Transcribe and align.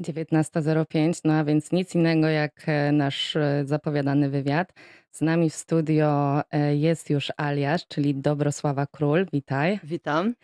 19.05, 0.00 1.20
no 1.24 1.32
a 1.32 1.44
więc 1.44 1.72
nic 1.72 1.94
innego 1.94 2.28
jak 2.28 2.52
e, 2.66 2.92
nasz 2.92 3.36
e, 3.36 3.62
zapowiadany 3.66 4.30
wywiad. 4.30 4.72
Z 5.16 5.20
nami 5.20 5.50
w 5.50 5.54
studio 5.54 6.40
e, 6.50 6.76
jest 6.76 7.10
już 7.10 7.32
alias, 7.36 7.86
czyli 7.88 8.14
Dobrosława 8.14 8.86
Król. 8.86 9.26
Witaj. 9.32 9.80
Witam. 9.84 10.34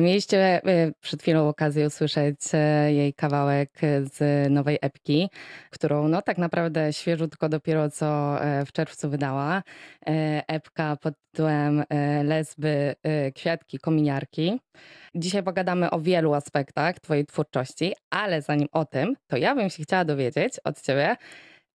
Mieliście 0.00 0.60
przed 1.00 1.22
chwilą 1.22 1.48
okazję 1.48 1.86
usłyszeć 1.86 2.40
jej 2.88 3.14
kawałek 3.14 3.70
z 4.14 4.50
nowej 4.50 4.78
epki, 4.80 5.28
którą 5.70 6.08
no 6.08 6.22
tak 6.22 6.38
naprawdę 6.38 6.92
świeżutko 6.92 7.48
dopiero 7.48 7.90
co 7.90 8.38
w 8.66 8.72
czerwcu 8.72 9.10
wydała. 9.10 9.62
Epka 10.46 10.96
pod 10.96 11.14
tytułem 11.30 11.84
Lesby, 12.24 12.94
Kwiatki, 13.34 13.78
Kominiarki. 13.78 14.60
Dzisiaj 15.14 15.42
pogadamy 15.42 15.90
o 15.90 16.00
wielu 16.00 16.34
aspektach 16.34 17.00
Twojej 17.00 17.26
twórczości, 17.26 17.94
ale 18.10 18.42
zanim 18.42 18.68
o 18.72 18.84
tym, 18.84 19.16
to 19.26 19.36
ja 19.36 19.54
bym 19.54 19.70
się 19.70 19.82
chciała 19.82 20.04
dowiedzieć 20.04 20.60
od 20.64 20.80
Ciebie, 20.82 21.16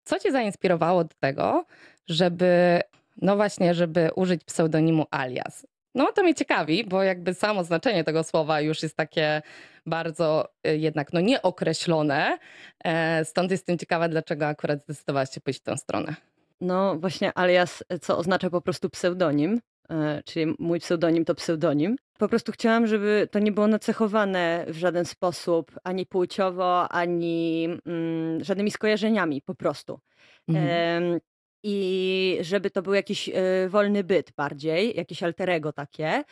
co 0.04 0.18
Cię 0.18 0.32
zainspirowało 0.32 1.04
do 1.04 1.14
tego, 1.20 1.64
żeby, 2.10 2.80
no 3.22 3.36
właśnie, 3.36 3.74
żeby 3.74 4.10
użyć 4.16 4.44
pseudonimu 4.44 5.06
alias. 5.10 5.66
No 5.94 6.12
to 6.12 6.22
mnie 6.22 6.34
ciekawi, 6.34 6.84
bo 6.84 7.02
jakby 7.02 7.34
samo 7.34 7.64
znaczenie 7.64 8.04
tego 8.04 8.24
słowa 8.24 8.60
już 8.60 8.82
jest 8.82 8.96
takie 8.96 9.42
bardzo 9.86 10.48
y, 10.66 10.78
jednak 10.78 11.12
no 11.12 11.20
nieokreślone. 11.20 12.38
E, 12.84 13.24
stąd 13.24 13.50
jestem 13.50 13.78
ciekawa, 13.78 14.08
dlaczego 14.08 14.46
akurat 14.46 14.82
zdecydowałaś 14.82 15.30
się 15.30 15.40
pójść 15.40 15.60
w 15.60 15.62
tę 15.62 15.76
stronę. 15.76 16.14
No 16.60 16.96
właśnie 16.98 17.38
alias, 17.38 17.84
co 18.00 18.18
oznacza 18.18 18.50
po 18.50 18.60
prostu 18.60 18.90
pseudonim. 18.90 19.60
E, 19.90 20.22
czyli 20.24 20.54
mój 20.58 20.80
pseudonim 20.80 21.24
to 21.24 21.34
pseudonim. 21.34 21.96
Po 22.18 22.28
prostu 22.28 22.52
chciałam, 22.52 22.86
żeby 22.86 23.28
to 23.30 23.38
nie 23.38 23.52
było 23.52 23.66
nacechowane 23.66 24.64
w 24.68 24.76
żaden 24.76 25.04
sposób, 25.04 25.72
ani 25.84 26.06
płciowo, 26.06 26.88
ani 26.88 27.68
mm, 27.86 28.44
żadnymi 28.44 28.70
skojarzeniami 28.70 29.42
po 29.42 29.54
prostu. 29.54 30.00
Mhm. 30.48 31.20
I 31.62 32.38
żeby 32.40 32.70
to 32.70 32.82
był 32.82 32.94
jakiś 32.94 33.28
y, 33.28 33.32
wolny 33.68 34.04
byt 34.04 34.32
bardziej, 34.36 34.96
jakieś 34.96 35.22
alterego 35.22 35.72
takie. 35.72 36.24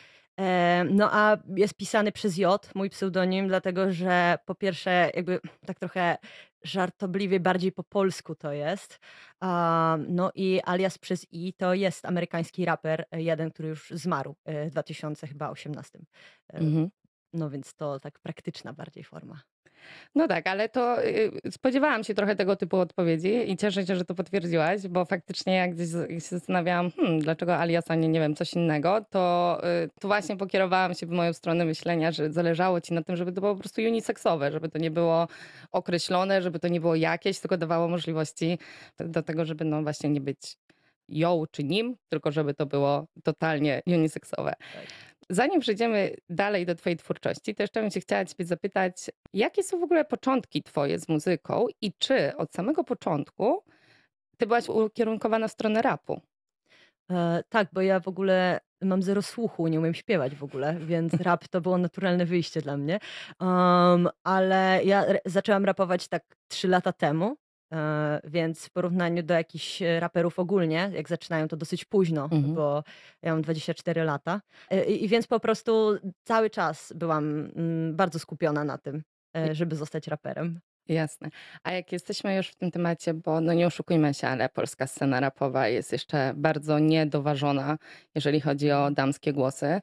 No 0.89 1.09
a 1.11 1.37
jest 1.55 1.73
pisany 1.73 2.11
przez 2.11 2.37
J, 2.37 2.71
mój 2.75 2.89
pseudonim, 2.89 3.47
dlatego 3.47 3.91
że 3.91 4.37
po 4.45 4.55
pierwsze, 4.55 5.11
jakby 5.15 5.39
tak 5.65 5.79
trochę 5.79 6.17
żartobliwie 6.63 7.39
bardziej 7.39 7.71
po 7.71 7.83
polsku 7.83 8.35
to 8.35 8.53
jest. 8.53 8.99
No 10.07 10.31
i 10.35 10.61
alias 10.65 10.97
przez 10.97 11.27
I 11.31 11.53
to 11.53 11.73
jest 11.73 12.05
amerykański 12.05 12.65
raper, 12.65 13.05
e, 13.11 13.21
jeden, 13.21 13.51
który 13.51 13.69
już 13.69 13.89
zmarł 13.89 14.35
e, 14.45 14.65
w 14.65 14.71
2018. 14.71 15.99
Mhm. 16.53 16.89
No 17.33 17.49
więc 17.49 17.73
to 17.73 17.99
tak 17.99 18.19
praktyczna 18.19 18.73
bardziej 18.73 19.03
forma. 19.03 19.41
No 20.15 20.27
tak, 20.27 20.47
ale 20.47 20.69
to 20.69 21.05
y, 21.05 21.31
spodziewałam 21.51 22.03
się 22.03 22.13
trochę 22.13 22.35
tego 22.35 22.55
typu 22.55 22.77
odpowiedzi 22.77 23.51
i 23.51 23.57
cieszę 23.57 23.85
się, 23.85 23.95
że 23.95 24.05
to 24.05 24.15
potwierdziłaś, 24.15 24.87
bo 24.87 25.05
faktycznie 25.05 25.55
jak 25.55 25.75
gdzieś 25.75 25.89
się 26.23 26.29
zastanawiałam, 26.29 26.91
hmm, 26.91 27.19
dlaczego 27.19 27.57
alias, 27.57 27.91
a 27.91 27.95
nie, 27.95 28.07
nie 28.07 28.19
wiem, 28.19 28.35
coś 28.35 28.53
innego, 28.53 29.05
to, 29.09 29.57
y, 29.83 29.89
to 29.99 30.07
właśnie 30.07 30.37
pokierowałam 30.37 30.93
się 30.93 31.05
w 31.05 31.09
moją 31.09 31.33
stronę 31.33 31.65
myślenia, 31.65 32.11
że 32.11 32.31
zależało 32.31 32.81
ci 32.81 32.93
na 32.93 33.03
tym, 33.03 33.15
żeby 33.15 33.31
to 33.31 33.41
było 33.41 33.53
po 33.53 33.59
prostu 33.59 33.81
uniseksowe, 33.81 34.51
żeby 34.51 34.69
to 34.69 34.77
nie 34.79 34.91
było 34.91 35.27
określone, 35.71 36.41
żeby 36.41 36.59
to 36.59 36.67
nie 36.67 36.81
było 36.81 36.95
jakieś, 36.95 37.39
tylko 37.39 37.57
dawało 37.57 37.87
możliwości 37.87 38.59
do 38.99 39.23
tego, 39.23 39.45
żeby 39.45 39.65
no 39.65 39.83
właśnie 39.83 40.09
nie 40.09 40.21
być 40.21 40.57
ją 41.09 41.43
czy 41.51 41.63
nim, 41.63 41.95
tylko 42.09 42.31
żeby 42.31 42.53
to 42.53 42.65
było 42.65 43.05
totalnie 43.23 43.81
uniseksowe. 43.87 44.53
Tak. 44.73 45.09
Zanim 45.29 45.59
przejdziemy 45.59 46.15
dalej 46.29 46.65
do 46.65 46.75
Twojej 46.75 46.97
twórczości, 46.97 47.55
to 47.55 47.63
jeszcze 47.63 47.81
bym 47.81 47.91
się 47.91 47.99
chciała 47.99 48.25
Ciebie 48.25 48.45
zapytać, 48.45 49.09
jakie 49.33 49.63
są 49.63 49.79
w 49.79 49.83
ogóle 49.83 50.05
początki 50.05 50.63
Twoje 50.63 50.99
z 50.99 51.09
muzyką 51.09 51.65
i 51.81 51.93
czy 51.93 52.37
od 52.37 52.51
samego 52.51 52.83
początku 52.83 53.63
Ty 54.37 54.47
byłaś 54.47 54.69
ukierunkowana 54.69 55.47
w 55.47 55.51
stronę 55.51 55.81
rapu? 55.81 56.21
E, 57.11 57.43
tak, 57.49 57.67
bo 57.73 57.81
ja 57.81 57.99
w 57.99 58.07
ogóle 58.07 58.59
mam 58.81 59.03
zero 59.03 59.21
słuchu, 59.21 59.67
nie 59.67 59.79
umiem 59.79 59.93
śpiewać 59.93 60.35
w 60.35 60.43
ogóle, 60.43 60.75
więc 60.79 61.13
rap 61.27 61.47
to 61.47 61.61
było 61.61 61.77
naturalne 61.77 62.25
wyjście 62.25 62.61
dla 62.61 62.77
mnie. 62.77 62.99
Um, 63.39 64.09
ale 64.23 64.81
ja 64.83 65.05
zaczęłam 65.25 65.65
rapować 65.65 66.07
tak 66.07 66.23
trzy 66.47 66.67
lata 66.67 66.93
temu 66.93 67.37
E, 67.73 68.21
więc 68.23 68.65
w 68.65 68.69
porównaniu 68.69 69.23
do 69.23 69.33
jakichś 69.33 69.81
e, 69.81 69.99
raperów 69.99 70.39
ogólnie, 70.39 70.91
jak 70.93 71.09
zaczynają 71.09 71.47
to 71.47 71.57
dosyć 71.57 71.85
późno, 71.85 72.23
mhm. 72.23 72.53
bo 72.53 72.83
ja 73.21 73.31
mam 73.31 73.41
24 73.41 74.03
lata. 74.03 74.41
E, 74.69 74.83
I, 74.83 75.07
więc 75.07 75.27
po 75.27 75.39
prostu 75.39 75.97
cały 76.23 76.49
czas 76.49 76.93
byłam 76.95 77.51
mm, 77.55 77.95
bardzo 77.95 78.19
skupiona 78.19 78.63
na 78.63 78.77
tym, 78.77 79.03
żeby 79.51 79.75
zostać 79.75 80.07
raperem. 80.07 80.59
Jasne. 80.87 81.29
A 81.63 81.71
jak 81.71 81.91
jesteśmy 81.91 82.35
już 82.35 82.47
w 82.47 82.55
tym 82.55 82.71
temacie, 82.71 83.13
bo 83.13 83.41
no 83.41 83.53
nie 83.53 83.67
oszukujmy 83.67 84.13
się, 84.13 84.27
ale 84.27 84.49
polska 84.49 84.87
scena 84.87 85.19
rapowa 85.19 85.67
jest 85.67 85.91
jeszcze 85.91 86.33
bardzo 86.35 86.79
niedoważona, 86.79 87.77
jeżeli 88.15 88.41
chodzi 88.41 88.71
o 88.71 88.75
mhm. 88.75 88.93
damskie 88.93 89.33
głosy. 89.33 89.81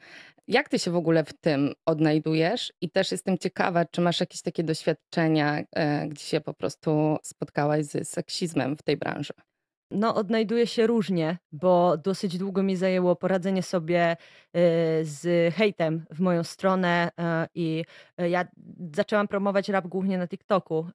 Jak 0.49 0.69
ty 0.69 0.79
się 0.79 0.91
w 0.91 0.97
ogóle 0.97 1.25
w 1.25 1.33
tym 1.33 1.73
odnajdujesz? 1.87 2.73
I 2.81 2.91
też 2.91 3.12
jestem 3.12 3.39
ciekawa, 3.39 3.84
czy 3.84 4.01
masz 4.01 4.21
jakieś 4.21 4.43
takie 4.43 4.65
doświadczenia, 4.65 5.65
e, 5.77 6.09
gdzie 6.09 6.25
się 6.25 6.41
po 6.41 6.55
prostu 6.55 7.17
spotkałaś 7.23 7.84
z 7.84 8.09
seksizmem 8.09 8.77
w 8.77 8.83
tej 8.83 8.97
branży? 8.97 9.33
No, 9.91 10.15
odnajduję 10.15 10.67
się 10.67 10.87
różnie, 10.87 11.39
bo 11.53 11.97
dosyć 11.97 12.39
długo 12.39 12.62
mi 12.62 12.77
zajęło 12.77 13.17
poradzenie 13.17 13.62
sobie 13.62 14.11
e, 14.11 14.17
z 15.05 15.55
hejtem 15.55 16.06
w 16.11 16.21
moją 16.21 16.45
stronę 16.45 17.11
e, 17.21 17.47
i 17.55 17.85
ja 18.19 18.49
zaczęłam 18.95 19.29
promować 19.29 19.69
rap 19.69 19.87
głównie 19.87 20.19
na 20.19 20.29
TikToku 20.29 20.87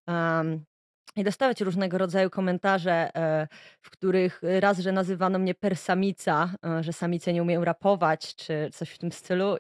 i 1.16 1.23
dostawać 1.23 1.62
różnego 1.62 1.97
rodzaju 1.97 2.29
komentarze, 2.29 3.16
e, 3.16 3.47
w 3.81 3.89
których 3.89 4.41
raz, 4.59 4.79
że 4.79 4.91
nazywano 4.91 5.39
mnie 5.39 5.56
persamica, 5.56 6.53
e, 6.66 6.84
że 6.84 6.94
samice 6.94 7.34
nie 7.34 7.41
umieją 7.41 7.66
rapować, 7.66 8.35
czy 8.35 8.69
coś 8.73 8.89
w 8.89 8.97
tym 8.97 9.11
stylu, 9.11 9.56
e, 9.56 9.59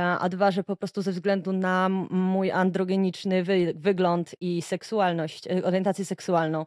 a 0.00 0.28
dwa, 0.28 0.50
że 0.50 0.64
po 0.64 0.76
prostu 0.76 1.02
ze 1.02 1.12
względu 1.12 1.52
na 1.52 1.88
mój 2.10 2.50
androgeniczny 2.50 3.42
wy 3.42 3.72
wygląd 3.76 4.34
i 4.40 4.62
seksualność, 4.62 5.48
orientację 5.64 6.04
seksualną, 6.04 6.66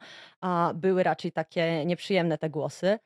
były 0.76 1.04
raczej 1.04 1.32
takie 1.32 1.86
nieprzyjemne 1.86 2.38
te 2.38 2.50
głosy. 2.50 3.00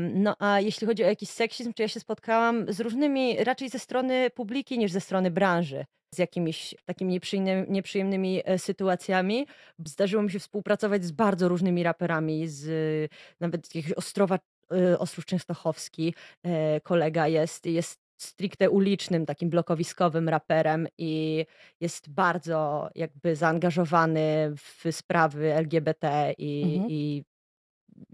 No 0.00 0.36
a 0.38 0.60
jeśli 0.60 0.86
chodzi 0.86 1.04
o 1.04 1.06
jakiś 1.06 1.28
seksizm, 1.28 1.72
to 1.72 1.82
ja 1.82 1.88
się 1.88 2.00
spotkałam 2.00 2.72
z 2.72 2.80
różnymi, 2.80 3.44
raczej 3.44 3.68
ze 3.68 3.78
strony 3.78 4.30
publiki 4.30 4.78
niż 4.78 4.92
ze 4.92 5.00
strony 5.00 5.30
branży 5.30 5.84
z 6.14 6.18
jakimiś 6.18 6.74
takimi 6.84 7.12
nieprzyjemnymi, 7.12 7.66
nieprzyjemnymi 7.68 8.42
e, 8.44 8.58
sytuacjami. 8.58 9.46
Zdarzyło 9.86 10.22
mi 10.22 10.30
się 10.30 10.38
współpracować 10.38 11.04
z 11.04 11.12
bardzo 11.12 11.48
różnymi 11.48 11.82
raperami, 11.82 12.48
z 12.48 13.12
nawet 13.40 13.74
jakiegoś 13.74 13.92
Ostrowa, 13.98 14.38
e, 14.72 14.98
Ostrów 14.98 15.26
Częstochowski 15.26 16.14
e, 16.42 16.80
kolega 16.80 17.28
jest, 17.28 17.66
jest 17.66 18.00
stricte 18.20 18.70
ulicznym, 18.70 19.26
takim 19.26 19.50
blokowiskowym 19.50 20.28
raperem 20.28 20.88
i 20.98 21.46
jest 21.80 22.10
bardzo 22.10 22.88
jakby 22.94 23.36
zaangażowany 23.36 24.52
w 24.56 24.84
sprawy 24.92 25.54
LGBT 25.54 26.34
i, 26.38 26.62
mhm. 26.62 26.90
i 26.90 27.24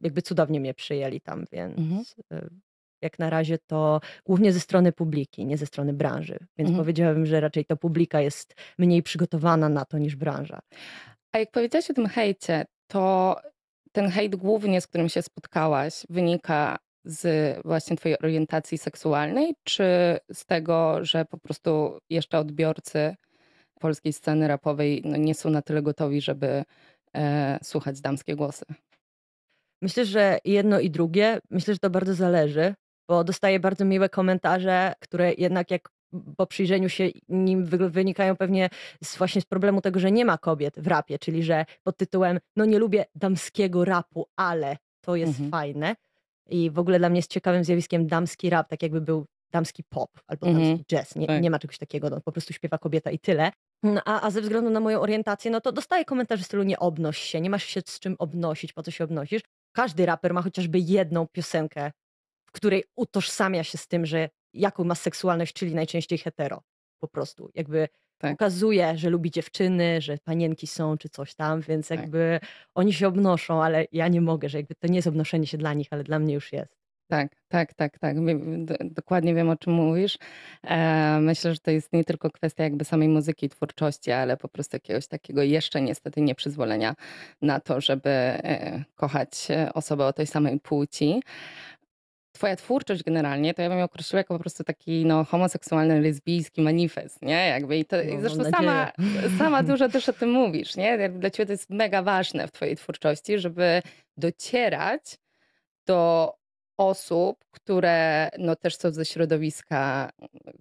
jakby 0.02 0.22
cudownie 0.22 0.60
mnie 0.60 0.74
przyjęli 0.74 1.20
tam, 1.20 1.44
więc 1.52 1.78
mhm 1.78 2.04
jak 3.02 3.18
na 3.18 3.30
razie 3.30 3.58
to 3.58 4.00
głównie 4.24 4.52
ze 4.52 4.60
strony 4.60 4.92
publiki, 4.92 5.46
nie 5.46 5.58
ze 5.58 5.66
strony 5.66 5.92
branży. 5.92 6.38
Więc 6.58 6.68
mhm. 6.68 6.84
powiedziałabym, 6.84 7.26
że 7.26 7.40
raczej 7.40 7.64
to 7.64 7.76
publika 7.76 8.20
jest 8.20 8.54
mniej 8.78 9.02
przygotowana 9.02 9.68
na 9.68 9.84
to 9.84 9.98
niż 9.98 10.16
branża. 10.16 10.60
A 11.32 11.38
jak 11.38 11.50
powiedziałaś 11.50 11.90
o 11.90 11.94
tym 11.94 12.06
hejcie, 12.06 12.64
to 12.86 13.36
ten 13.92 14.10
hejt 14.10 14.36
głównie, 14.36 14.80
z 14.80 14.86
którym 14.86 15.08
się 15.08 15.22
spotkałaś, 15.22 16.06
wynika 16.10 16.78
z 17.04 17.56
właśnie 17.64 17.96
twojej 17.96 18.18
orientacji 18.18 18.78
seksualnej, 18.78 19.54
czy 19.64 19.84
z 20.32 20.46
tego, 20.46 21.04
że 21.04 21.24
po 21.24 21.38
prostu 21.38 21.98
jeszcze 22.10 22.38
odbiorcy 22.38 23.14
polskiej 23.80 24.12
sceny 24.12 24.48
rapowej 24.48 25.02
no, 25.04 25.16
nie 25.16 25.34
są 25.34 25.50
na 25.50 25.62
tyle 25.62 25.82
gotowi, 25.82 26.20
żeby 26.20 26.64
e, 27.16 27.58
słuchać 27.62 28.00
damskie 28.00 28.36
głosy? 28.36 28.64
Myślę, 29.82 30.04
że 30.04 30.38
jedno 30.44 30.80
i 30.80 30.90
drugie. 30.90 31.38
Myślę, 31.50 31.74
że 31.74 31.78
to 31.78 31.90
bardzo 31.90 32.14
zależy 32.14 32.74
bo 33.08 33.24
dostaję 33.24 33.60
bardzo 33.60 33.84
miłe 33.84 34.08
komentarze, 34.08 34.92
które 35.00 35.32
jednak 35.38 35.70
jak 35.70 35.88
po 36.36 36.46
przyjrzeniu 36.46 36.88
się 36.88 37.08
nim 37.28 37.64
wynikają 37.66 38.36
pewnie 38.36 38.70
z, 39.04 39.16
właśnie 39.16 39.40
z 39.40 39.44
problemu 39.44 39.80
tego, 39.80 40.00
że 40.00 40.10
nie 40.10 40.24
ma 40.24 40.38
kobiet 40.38 40.74
w 40.80 40.86
rapie, 40.86 41.18
czyli 41.18 41.42
że 41.42 41.64
pod 41.82 41.96
tytułem 41.96 42.40
no 42.56 42.64
nie 42.64 42.78
lubię 42.78 43.04
damskiego 43.14 43.84
rapu, 43.84 44.26
ale 44.36 44.76
to 45.00 45.16
jest 45.16 45.32
mhm. 45.32 45.50
fajne. 45.50 45.96
I 46.48 46.70
w 46.70 46.78
ogóle 46.78 46.98
dla 46.98 47.08
mnie 47.08 47.18
jest 47.18 47.30
ciekawym 47.30 47.64
zjawiskiem 47.64 48.06
damski 48.06 48.50
rap, 48.50 48.68
tak 48.68 48.82
jakby 48.82 49.00
był 49.00 49.26
damski 49.50 49.84
pop 49.84 50.10
albo 50.26 50.46
mhm. 50.46 50.66
damski 50.66 50.84
jazz. 50.94 51.16
Nie, 51.16 51.26
tak. 51.26 51.42
nie 51.42 51.50
ma 51.50 51.58
czegoś 51.58 51.78
takiego, 51.78 52.10
no, 52.10 52.20
po 52.20 52.32
prostu 52.32 52.52
śpiewa 52.52 52.78
kobieta 52.78 53.10
i 53.10 53.18
tyle. 53.18 53.50
No, 53.82 54.00
a, 54.04 54.26
a 54.26 54.30
ze 54.30 54.40
względu 54.40 54.70
na 54.70 54.80
moją 54.80 55.00
orientację, 55.00 55.50
no 55.50 55.60
to 55.60 55.72
dostaję 55.72 56.04
komentarze 56.04 56.42
w 56.42 56.46
stylu 56.46 56.62
nie 56.62 56.78
obnoś 56.78 57.18
się, 57.18 57.40
nie 57.40 57.50
masz 57.50 57.64
się 57.64 57.80
z 57.86 58.00
czym 58.00 58.16
obnosić, 58.18 58.72
po 58.72 58.82
co 58.82 58.90
się 58.90 59.04
obnosisz. 59.04 59.42
Każdy 59.76 60.06
raper 60.06 60.34
ma 60.34 60.42
chociażby 60.42 60.78
jedną 60.78 61.26
piosenkę 61.26 61.90
której 62.56 62.84
utożsamia 62.96 63.64
się 63.64 63.78
z 63.78 63.88
tym, 63.88 64.06
że 64.06 64.28
jaką 64.52 64.84
ma 64.84 64.94
seksualność, 64.94 65.52
czyli 65.52 65.74
najczęściej 65.74 66.18
hetero. 66.18 66.62
Po 66.98 67.08
prostu. 67.08 67.50
Jakby 67.54 67.88
Tak. 68.18 68.32
pokazuje, 68.32 68.98
że 68.98 69.10
lubi 69.10 69.30
dziewczyny, 69.30 70.00
że 70.00 70.18
panienki 70.24 70.66
są 70.66 70.98
czy 70.98 71.08
coś 71.08 71.34
tam, 71.34 71.60
więc 71.60 71.88
Tak. 71.88 72.00
jakby 72.00 72.40
oni 72.74 72.92
się 72.92 73.08
obnoszą, 73.08 73.62
ale 73.62 73.86
ja 73.92 74.08
nie 74.08 74.20
mogę, 74.20 74.48
że 74.48 74.58
jakby 74.58 74.74
to 74.74 74.86
nie 74.86 74.96
jest 74.96 75.08
obnoszenie 75.08 75.46
się 75.46 75.58
dla 75.58 75.74
nich, 75.74 75.88
ale 75.90 76.04
dla 76.04 76.18
mnie 76.18 76.34
już 76.34 76.52
jest. 76.52 76.85
Tak, 77.08 77.32
tak, 77.48 77.74
tak, 77.74 77.98
tak. 77.98 78.24
Wiem, 78.26 78.66
do, 78.66 78.74
dokładnie 78.80 79.34
wiem, 79.34 79.50
o 79.50 79.56
czym 79.56 79.72
mówisz. 79.72 80.18
E, 80.64 81.18
myślę, 81.20 81.54
że 81.54 81.60
to 81.60 81.70
jest 81.70 81.92
nie 81.92 82.04
tylko 82.04 82.30
kwestia 82.30 82.64
jakby 82.64 82.84
samej 82.84 83.08
muzyki, 83.08 83.48
twórczości, 83.48 84.12
ale 84.12 84.36
po 84.36 84.48
prostu 84.48 84.76
jakiegoś 84.76 85.06
takiego 85.06 85.42
jeszcze 85.42 85.80
niestety 85.80 86.20
nieprzyzwolenia 86.20 86.94
na 87.42 87.60
to, 87.60 87.80
żeby 87.80 88.10
e, 88.10 88.84
kochać 88.94 89.50
e, 89.50 89.72
osobę 89.72 90.06
o 90.06 90.12
tej 90.12 90.26
samej 90.26 90.60
płci. 90.60 91.22
Twoja 92.32 92.56
twórczość 92.56 93.02
generalnie, 93.02 93.54
to 93.54 93.62
ja 93.62 93.68
bym 93.68 93.78
ją 93.78 93.84
określiła 93.84 94.20
jako 94.20 94.34
po 94.34 94.40
prostu 94.40 94.64
taki 94.64 95.06
no, 95.06 95.24
homoseksualny, 95.24 96.00
lesbijski 96.00 96.62
manifest, 96.62 97.22
nie? 97.22 97.48
Jakby 97.48 97.78
i 97.78 97.84
to, 97.84 98.02
i 98.02 98.14
No, 98.14 98.20
zresztą 98.20 98.44
sama, 98.44 98.92
sama 99.38 99.62
dużo 99.72 99.88
też 99.88 100.08
o 100.08 100.12
tym 100.12 100.30
mówisz, 100.30 100.76
nie? 100.76 100.84
Jakby 100.84 101.18
Dla 101.18 101.30
ciebie 101.30 101.46
to 101.46 101.52
jest 101.52 101.70
mega 101.70 102.02
ważne 102.02 102.48
w 102.48 102.52
twojej 102.52 102.76
twórczości, 102.76 103.38
żeby 103.38 103.82
docierać 104.16 105.18
do 105.86 106.32
osób, 106.76 107.44
które 107.50 108.28
no, 108.38 108.56
też 108.56 108.76
są 108.76 108.90
ze 108.90 109.04
środowiska 109.04 110.10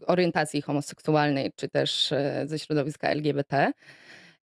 orientacji 0.08 0.62
homoseksualnej, 0.62 1.52
czy 1.56 1.70
też 1.70 2.12
e, 2.12 2.44
ze 2.46 2.60
środowiska 2.60 3.10
LGBT. 3.10 3.72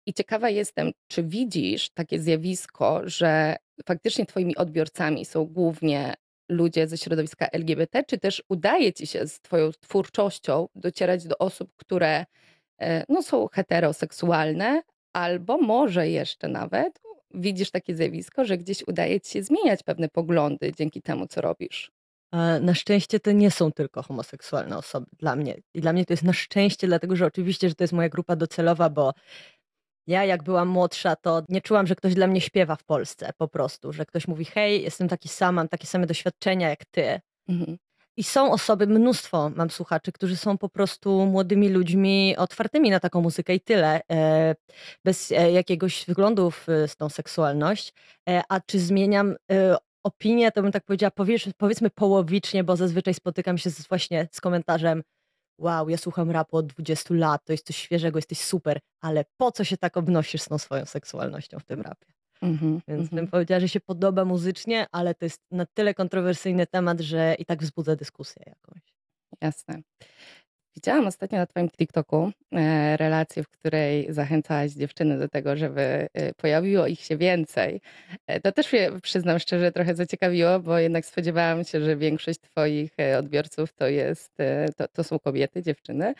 I 0.06 0.13
ciekawa 0.13 0.50
jestem, 0.50 0.92
czy 1.07 1.24
widzisz 1.24 1.89
takie 1.89 2.19
zjawisko, 2.19 3.01
że 3.06 3.56
faktycznie 3.86 4.25
twoimi 4.25 4.56
odbiorcami 4.56 5.25
są 5.25 5.45
głównie 5.45 6.13
ludzie 6.50 6.88
ze 6.88 6.98
środowiska 6.98 7.48
LGBT, 7.48 8.04
czy 8.04 8.18
też 8.18 8.44
udaje 8.50 8.94
ci 8.94 9.07
się 9.07 9.27
z 9.27 9.42
twoją 9.42 9.71
twórczością 9.71 10.68
docierać 10.75 11.27
do 11.27 11.38
osób, 11.38 11.71
które 11.75 12.25
e, 12.81 13.06
no, 13.10 13.24
są 13.24 13.48
heteroseksualne, 13.48 14.81
albo 15.13 15.57
może 15.57 16.10
jeszcze 16.10 16.48
nawet 16.48 17.01
widzisz 17.34 17.72
takie 17.72 17.96
zjawisko, 17.96 18.46
że 18.46 18.58
gdzieś 18.58 18.88
udaje 18.88 19.22
ci 19.22 19.31
się 19.31 19.44
zmieniać 19.44 19.84
pewne 19.84 20.10
poglądy 20.10 20.72
dzięki 20.78 21.02
temu, 21.02 21.28
co 21.28 21.42
robisz. 21.42 21.92
Na 22.62 22.74
szczęście 22.74 23.20
to 23.20 23.31
nie 23.31 23.52
są 23.52 23.72
tylko 23.72 24.04
homoseksualne 24.04 24.78
osoby 24.78 25.08
dla 25.18 25.36
mnie. 25.36 25.56
I 25.74 25.81
dla 25.81 25.94
mnie 25.94 26.06
to 26.06 26.14
jest 26.14 26.24
na 26.24 26.34
szczęście, 26.34 26.88
dlatego 26.88 27.16
że 27.16 27.26
oczywiście, 27.26 27.70
że 27.70 27.76
to 27.76 27.84
jest 27.84 27.94
moja 27.94 28.10
grupa 28.10 28.36
docelowa, 28.36 28.90
bo 28.90 29.14
ja 30.08 30.26
jak 30.26 30.44
byłam 30.44 30.68
młodsza, 30.68 31.16
to 31.16 31.44
nie 31.50 31.62
czułam, 31.62 31.88
że 31.88 31.96
ktoś 31.96 32.14
dla 32.14 32.28
mnie 32.28 32.42
śpiewa 32.42 32.76
w 32.76 32.84
Polsce 32.84 33.31
po 33.38 33.48
prostu, 33.48 33.94
że 33.94 34.06
ktoś 34.06 34.28
mówi 34.28 34.46
hej, 34.46 34.84
jestem 34.84 35.08
taki 35.08 35.30
sam, 35.30 35.56
mam 35.56 35.68
takie 35.68 35.88
same 35.88 36.08
doświadczenia 36.08 36.70
jak 36.70 36.86
ty. 36.86 37.20
Mhm. 37.48 37.78
I 38.19 38.24
są 38.24 38.51
osoby, 38.51 38.88
mnóstwo 38.88 39.51
mam 39.56 39.69
słuchaczy, 39.69 40.12
którzy 40.12 40.38
są 40.38 40.57
po 40.57 40.69
prostu 40.69 41.25
młodymi 41.25 41.69
ludźmi 41.69 42.38
otwartymi 42.38 42.89
na 42.89 43.00
taką 43.00 43.21
muzykę 43.21 43.56
i 43.56 43.62
tyle, 43.62 44.01
e, 44.12 44.56
bez 45.06 45.31
e, 45.31 45.51
jakiegoś 45.51 46.06
wglądu 46.07 46.51
e, 46.68 46.88
tą 46.98 47.10
seksualność. 47.10 47.94
A 48.50 48.60
czy 48.60 48.80
zmieniam 48.80 49.36
opinię, 50.04 50.51
to 50.51 50.62
bym 50.62 50.71
tak 50.71 50.83
powiedziała, 50.83 51.12
powiedzmy 51.57 51.89
połowicznie, 51.89 52.63
bo 52.63 52.75
zazwyczaj 52.75 53.13
spotykam 53.13 53.57
się 53.57 53.69
z, 53.69 53.88
właśnie 53.88 54.27
z 54.31 54.42
komentarzem 54.42 55.04
wow, 55.57 55.89
ja 55.89 55.98
słucham 55.98 56.31
rapu 56.31 56.57
od 56.57 56.66
20 56.66 57.13
lat, 57.13 57.45
to 57.45 57.54
jest 57.54 57.66
coś 57.66 57.75
świeżego, 57.75 58.18
jesteś 58.18 58.42
super, 58.42 58.80
ale 59.01 59.25
po 59.38 59.51
co 59.51 59.63
się 59.63 59.77
tak 59.77 59.98
obnosisz 59.98 60.42
z 60.42 60.45
tą 60.45 60.57
swoją 60.57 60.86
seksualnością 60.86 61.60
w 61.60 61.66
tym 61.66 61.81
rapie? 61.81 62.19
Mhm, 62.41 62.81
Więc 62.88 63.01
mhm. 63.03 63.15
bym 63.15 63.27
powiedziała, 63.27 63.59
że 63.59 63.69
się 63.69 63.80
podoba 63.80 64.25
muzycznie, 64.25 64.88
ale 64.91 65.15
to 65.15 65.25
jest 65.25 65.41
na 65.51 65.65
tyle 65.65 65.94
kontrowersyjny 65.94 66.68
temat, 66.68 67.00
że 67.00 67.36
i 67.39 67.45
tak 67.45 67.62
wzbudza 67.62 67.95
dyskusję 67.95 68.44
jakąś. 68.47 68.81
Jasne. 69.41 69.81
Widziałam 70.75 71.07
ostatnio 71.07 71.38
na 71.38 71.45
Twoim 71.45 71.69
TikToku 71.69 72.31
e, 72.51 72.98
relację, 72.98 73.44
w 73.44 73.50
której 73.50 74.13
zachęcałaś 74.13 74.71
dziewczyny 74.71 75.19
do 75.19 75.27
tego, 75.30 75.56
żeby 75.56 75.81
e, 76.13 76.33
pojawiło 76.33 76.88
ich 76.88 77.00
się 77.00 77.18
więcej. 77.18 77.81
E, 78.27 78.39
To 78.39 78.51
też 78.51 78.74
mnie, 78.74 78.92
przyznam 79.04 79.39
szczerze, 79.39 79.71
trochę 79.71 79.95
zaciekawiło, 79.95 80.60
bo 80.60 80.77
jednak 80.80 81.06
spodziewałam 81.06 81.63
się, 81.63 81.81
że 81.81 81.98
większość 81.98 82.39
Twoich 82.39 82.92
odbiorców 83.19 83.74
to, 83.74 83.88
jest, 83.88 84.38
to, 84.77 84.88
to 84.88 85.04
są 85.04 85.19
kobiety, 85.19 85.63
dziewczyny, 85.63 86.13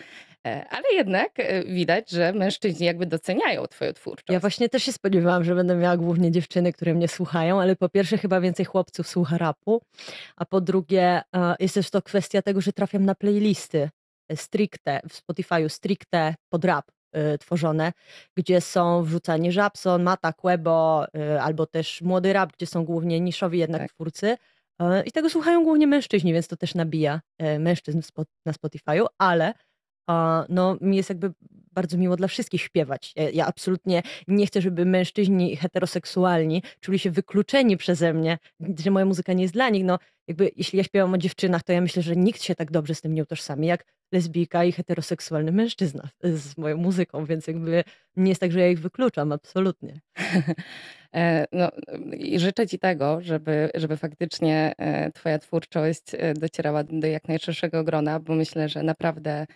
ale 0.44 0.84
jednak 0.94 1.32
widać, 1.66 2.10
że 2.10 2.34
mężczyźni 2.34 2.86
jakby 2.86 3.06
doceniają 3.06 3.68
Twoją 3.68 3.90
Ja 3.90 3.94
twórczość. 3.94 4.40
właśnie 4.42 4.70
też 4.70 4.84
się 4.84 4.92
spodziewałam, 4.94 5.44
że 5.44 5.56
będę 5.56 5.76
miała 5.76 5.98
głównie 5.98 6.32
dziewczyny, 6.32 6.74
które 6.74 6.94
mnie 6.94 7.08
słuchają, 7.08 7.62
ale 7.62 7.76
po 7.76 7.90
pierwsze 7.90 8.18
chyba 8.18 8.42
więcej 8.42 8.66
chłopców 8.66 9.08
słucha 9.08 9.38
rapu, 9.38 9.82
a 10.36 10.46
po 10.46 10.62
drugie 10.62 11.22
jest 11.60 11.76
też 11.76 11.90
to 11.90 12.02
kwestia 12.02 12.42
tego, 12.42 12.62
że 12.62 12.74
trafiam 12.74 13.06
na 13.06 13.16
playlisty 13.16 13.90
stricte 14.36 15.02
w 15.10 15.14
Spotify'u, 15.14 15.70
stricte 15.70 16.36
pod 16.50 16.66
rap 16.66 16.92
e, 17.12 17.38
tworzone, 17.38 17.92
gdzie 18.38 18.62
są 18.62 19.04
wrzucani 19.04 19.52
Żabson, 19.52 20.04
Mata, 20.04 20.34
Quebo 20.34 21.06
e, 21.16 21.42
albo 21.42 21.66
też 21.66 22.02
młody 22.02 22.34
rap, 22.34 22.54
gdzie 22.58 22.66
są 22.68 22.86
głównie 22.86 23.20
niszowi 23.20 23.60
jednak 23.60 23.82
Tak. 23.82 23.92
twórcy. 23.92 24.38
E, 24.82 25.04
I 25.04 25.12
tego 25.12 25.30
słuchają 25.30 25.64
głównie 25.64 25.88
mężczyźni, 25.88 26.34
więc 26.34 26.48
to 26.48 26.58
też 26.58 26.76
nabija 26.76 27.22
e, 27.38 27.60
mężczyzn 27.60 28.02
na 28.46 28.54
Spotify'u, 28.54 29.06
ale 29.18 29.54
no, 30.50 30.78
mi 30.82 30.98
jest 30.98 31.10
jakby 31.10 31.34
bardzo 31.74 31.98
miło 31.98 32.16
dla 32.16 32.28
wszystkich 32.28 32.62
śpiewać. 32.62 33.14
Ja, 33.16 33.30
ja 33.30 33.46
absolutnie 33.46 34.02
nie 34.28 34.48
chcę, 34.48 34.62
żeby 34.62 34.86
mężczyźni 34.86 35.56
heteroseksualni 35.56 36.64
czuli 36.80 37.00
się 37.00 37.12
wykluczeni 37.12 37.78
przeze 37.78 38.14
mnie, 38.14 38.38
że 38.84 38.92
moja 38.92 39.06
muzyka 39.06 39.34
nie 39.34 39.42
jest 39.42 39.54
dla 39.54 39.70
nich. 39.70 39.86
No, 39.86 40.00
jakby, 40.28 40.52
jeśli 40.56 40.78
ja 40.78 40.84
śpiewam 40.84 41.14
o 41.14 41.18
dziewczynach, 41.18 41.64
to 41.64 41.74
ja 41.74 41.82
myślę, 41.82 42.04
że 42.04 42.16
nikt 42.16 42.44
się 42.44 42.56
tak 42.56 42.72
dobrze 42.72 42.96
z 42.96 43.02
tym 43.02 43.14
nie 43.14 43.24
utożsami, 43.24 43.68
jak 43.68 43.86
lesbijka 44.12 44.64
i 44.64 44.72
heteroseksualny 44.72 45.52
mężczyzna 45.52 46.10
z 46.44 46.58
moją 46.58 46.78
muzyką, 46.78 47.26
więc 47.26 47.48
jakby 47.48 47.84
nie 48.16 48.30
jest 48.30 48.42
tak, 48.42 48.52
że 48.52 48.60
ja 48.60 48.68
ich 48.68 48.80
wykluczam, 48.80 49.32
absolutnie. 49.32 50.00
E, 51.16 51.46
No, 51.52 51.70
życzę 52.36 52.68
Ci 52.68 52.80
tego, 52.80 53.22
żeby, 53.22 53.70
żeby 53.76 53.98
faktycznie 53.98 54.74
e, 54.78 55.12
Twoja 55.12 55.40
twórczość 55.40 56.04
e, 56.14 56.34
docierała 56.34 56.84
do 56.84 57.08
jak 57.08 57.28
najszerszego 57.28 57.84
grona, 57.84 58.20
bo 58.20 58.36
myślę, 58.36 58.70
że 58.70 58.84
naprawdę 58.84 59.48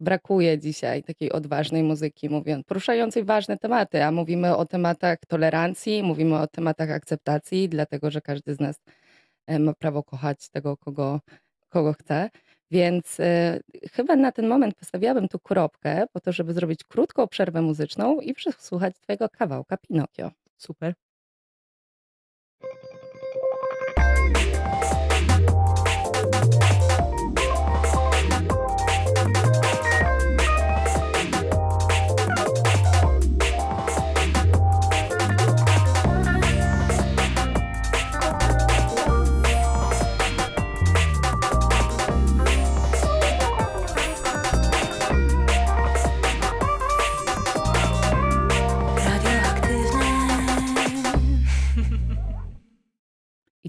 brakuje 0.00 0.58
dzisiaj 0.58 1.02
takiej 1.02 1.32
odważnej 1.32 1.82
muzyki, 1.82 2.28
mówiąc, 2.28 2.66
poruszającej 2.66 3.24
ważne 3.24 3.58
tematy, 3.58 4.04
a 4.04 4.10
mówimy 4.12 4.56
o 4.56 4.66
tematach 4.66 5.18
tolerancji, 5.28 6.02
mówimy 6.02 6.38
o 6.38 6.46
tematach 6.46 6.90
akceptacji, 6.90 7.68
dlatego 7.68 8.10
że 8.10 8.20
każdy 8.20 8.54
z 8.54 8.60
nas 8.60 8.82
e, 9.46 9.58
ma 9.58 9.74
prawo 9.74 10.02
kochać 10.02 10.48
tego, 10.50 10.76
kogo, 10.76 11.20
kogo 11.68 11.92
chce. 11.92 12.30
Więc 12.70 13.20
e, 13.20 13.60
chyba 13.92 14.16
na 14.16 14.32
ten 14.32 14.48
moment 14.48 14.74
postawiłabym 14.74 15.28
tu 15.28 15.38
kropkę 15.38 16.06
po 16.12 16.20
to, 16.20 16.32
żeby 16.32 16.54
zrobić 16.54 16.84
krótką 16.84 17.28
przerwę 17.28 17.62
muzyczną 17.62 18.20
i 18.20 18.34
przesłuchać 18.34 18.94
Twojego 19.00 19.28
kawałka 19.28 19.76
Pinokio. 19.76 20.30
Super. 20.56 20.94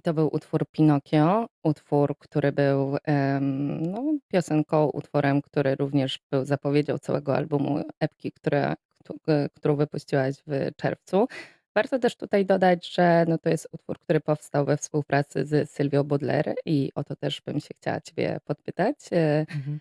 I 0.02 0.04
to 0.04 0.14
był 0.14 0.30
utwór 0.36 0.66
Pinokio, 0.72 1.50
utwór, 1.64 2.18
który 2.20 2.52
był 2.52 2.98
em, 3.04 3.82
no, 3.92 4.04
piosenką, 4.28 4.90
utworem, 4.90 5.42
który 5.42 5.76
również 5.76 6.20
był 6.32 6.46
zapowiedzią 6.46 6.98
całego 6.98 7.36
albumu 7.36 7.84
epki, 8.00 8.32
która, 8.32 8.76
któ- 9.00 9.20
e, 9.28 9.50
którą 9.50 9.76
wypuściłaś 9.76 10.36
w 10.48 10.70
czerwcu. 10.78 11.28
Warto 11.76 12.00
też 12.00 12.16
tutaj 12.16 12.46
dodać, 12.46 12.94
że 12.94 13.26
no, 13.28 13.38
to 13.38 13.50
jest 13.50 13.68
utwór, 13.72 14.00
który 14.00 14.20
powstał 14.20 14.66
we 14.66 14.78
współpracy 14.78 15.46
z 15.46 15.70
Sylwią 15.72 16.04
Baudelaire 16.04 16.56
i 16.66 16.92
o 16.96 17.04
to 17.04 17.16
też 17.16 17.42
bym 17.42 17.60
się 17.60 17.74
chciała 17.82 18.02
Ciebie 18.02 18.40
podpytać, 18.46 18.96
e, 19.12 19.40
Mhm. 19.56 19.80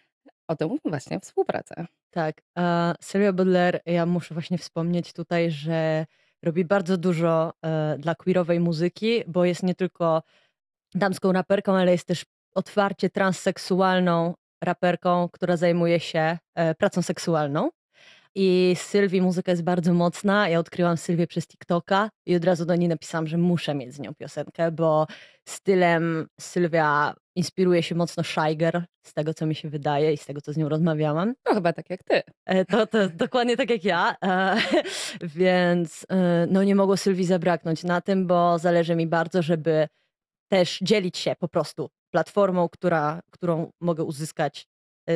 o 0.49 0.57
tę 0.57 0.69
właśnie 0.85 1.21
współpracę. 1.21 1.87
Tak, 2.11 2.43
a 2.55 2.95
Sylwia 3.00 3.33
Baudelaire, 3.33 3.81
ja 3.87 4.07
muszę 4.07 4.35
właśnie 4.35 4.59
wspomnieć 4.59 5.12
tutaj, 5.12 5.50
że 5.50 6.07
robi 6.42 6.64
bardzo 6.64 6.97
dużo 6.97 7.52
e, 7.64 7.97
dla 7.99 8.14
queerowej 8.14 8.61
muzyki, 8.61 9.23
bo 9.26 9.44
jest 9.44 9.62
nie 9.62 9.75
tylko 9.75 10.23
damską 10.94 11.32
raperką, 11.32 11.76
ale 11.76 11.92
jest 11.92 12.06
też 12.06 12.25
otwarcie 12.54 13.11
transseksualną 13.11 14.35
raperką, 14.62 15.28
która 15.32 15.56
zajmuje 15.56 16.00
się 16.00 16.38
e, 16.54 16.75
pracą 16.75 17.02
seksualną. 17.02 17.70
I 18.34 18.76
Sylwii 18.76 19.22
muzyka 19.22 19.52
jest 19.52 19.62
bardzo 19.62 19.94
mocna. 19.94 20.49
Ja 20.49 20.58
odkryłam 20.58 20.96
Sylwię 20.96 21.26
przez 21.26 21.46
TikToka 21.46 22.10
i 22.26 22.37
od 22.37 22.44
razu 22.44 22.64
do 22.64 22.76
niej 22.76 22.88
napisałam, 22.88 23.26
że 23.26 23.38
muszę 23.38 23.75
mieć 23.75 23.94
z 23.94 23.99
nią 23.99 24.14
piosenkę, 24.14 24.72
bo 24.72 25.06
stylem 25.49 26.26
Sylwia 26.40 27.14
inspiruje 27.37 27.82
się 27.82 27.94
mocno 27.94 28.25
Shy 28.25 28.56
Girl, 28.56 28.78
z 29.06 29.14
tego 29.14 29.34
co 29.34 29.46
mi 29.46 29.54
się 29.54 29.68
wydaje 29.68 30.12
i 30.12 30.16
z 30.16 30.26
tego 30.26 30.40
co 30.40 30.52
z 30.52 30.56
nią 30.56 30.68
rozmawiałam. 30.68 31.34
No 31.46 31.54
chyba 31.54 31.72
tak 31.72 31.90
jak 31.90 32.02
ty. 32.02 32.22
E, 32.46 32.64
to, 32.64 32.87
to 32.87 33.08
dokładnie 33.08 33.56
tak 33.56 33.70
jak 33.70 33.84
ja, 33.84 34.16
e, 34.25 34.56
więc 35.40 36.06
e, 36.08 36.46
no 36.50 36.64
nie 36.64 36.75
mogło 36.75 36.96
Sylwii 36.96 37.25
zabraknąć 37.25 37.84
na 37.84 38.00
tym, 38.00 38.26
bo 38.26 38.58
zależy 38.58 38.96
mi 38.96 39.06
bardzo, 39.06 39.42
żeby 39.42 39.88
też 40.49 40.78
dzielić 40.82 41.18
się 41.18 41.34
po 41.38 41.49
prostu 41.49 41.90
platformą, 42.10 42.68
która, 42.68 43.20
którą 43.30 43.70
mogę 43.80 44.04
uzyskać 44.04 44.66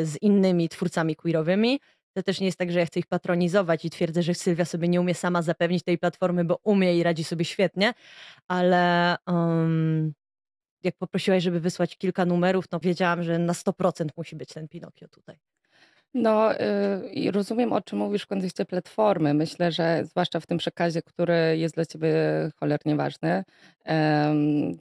z 0.03 0.23
innymi 0.23 0.69
twórcami 0.69 1.17
queerowymi. 1.17 1.81
To 2.15 2.23
też 2.23 2.41
nie 2.41 2.47
jest 2.47 2.59
tak, 2.59 2.73
że 2.73 2.79
ja 2.79 2.87
chcę 2.87 3.01
ich 3.01 3.07
patronizować 3.07 3.85
i 3.85 3.91
twierdzę, 3.91 4.23
że 4.23 4.35
Sylwia 4.35 4.65
sobie 4.65 4.89
nie 4.89 5.01
umie 5.01 5.15
sama 5.15 5.43
zapewnić 5.43 5.83
tej 5.83 5.99
platformy, 5.99 6.45
bo 6.45 6.61
umie 6.63 6.99
i 6.99 7.03
radzi 7.03 7.25
sobie 7.25 7.45
świetnie, 7.45 7.95
ale 8.49 9.17
um, 9.27 10.13
jak 10.83 10.97
poprosiłaś, 10.97 11.43
żeby 11.43 11.61
wysłać 11.61 11.97
kilka 11.97 12.25
numerów, 12.25 12.69
to 12.69 12.81
wiedziałam, 12.81 13.23
że 13.23 13.39
na 13.39 13.53
100% 13.53 14.09
musi 14.17 14.37
być 14.37 14.49
ten 14.49 14.69
Pinokio 14.69 15.09
tutaj. 15.09 15.37
No, 16.15 16.55
y, 16.55 17.31
rozumiem, 17.33 17.73
o 17.73 17.81
czym 17.81 17.99
mówisz 17.99 18.23
w 18.23 18.27
kontekście 18.27 18.65
platformy. 18.65 19.35
Myślę, 19.35 19.73
że 19.73 20.05
zwłaszcza 20.05 20.41
w 20.41 20.47
tym 20.47 20.59
przekazie, 20.59 21.03
który 21.03 21.57
jest 21.59 21.75
dla 21.75 21.87
ciebie 21.87 22.15
cholernie 22.61 22.97
ważny, 22.97 23.45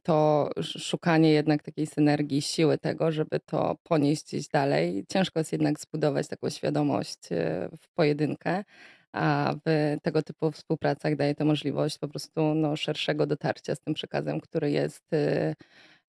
to 0.03 0.49
szukanie 0.61 1.31
jednak 1.31 1.63
takiej 1.63 1.87
synergii, 1.87 2.41
siły 2.41 2.77
tego, 2.77 3.11
żeby 3.11 3.39
to 3.39 3.77
ponieść 3.83 4.23
gdzieś 4.25 4.47
dalej. 4.47 5.05
Ciężko 5.09 5.39
jest 5.39 5.51
jednak 5.51 5.79
zbudować 5.79 6.27
taką 6.27 6.49
świadomość 6.49 7.31
y, 7.31 7.35
w 7.77 7.89
pojedynkę, 7.95 8.63
a 9.11 9.53
w 9.65 9.97
tego 10.01 10.21
typu 10.21 10.51
współpracach 10.51 11.15
daje 11.15 11.35
to 11.35 11.45
możliwość 11.45 11.97
po 11.97 12.07
prostu 12.07 12.55
no, 12.55 12.75
szerszego 12.75 13.25
dotarcia 13.25 13.75
z 13.75 13.79
tym 13.79 13.93
przekazem, 13.93 14.39
który 14.39 14.71
jest, 14.71 15.13
y, 15.13 15.55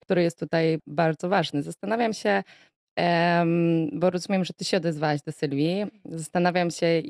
który 0.01 0.23
jest 0.23 0.39
tutaj 0.39 0.79
bardzo 0.87 1.29
ważny. 1.29 1.63
Zastanawiam 1.63 2.13
się, 2.13 2.43
bo 3.93 4.11
rozumiem, 4.11 4.45
że 4.45 4.53
ty 4.53 4.65
się 4.65 4.77
odezwałaś 4.77 5.23
do 5.23 5.33
Sylwii. 5.33 5.87
Zastanawiam 6.05 6.71
się, 6.71 7.03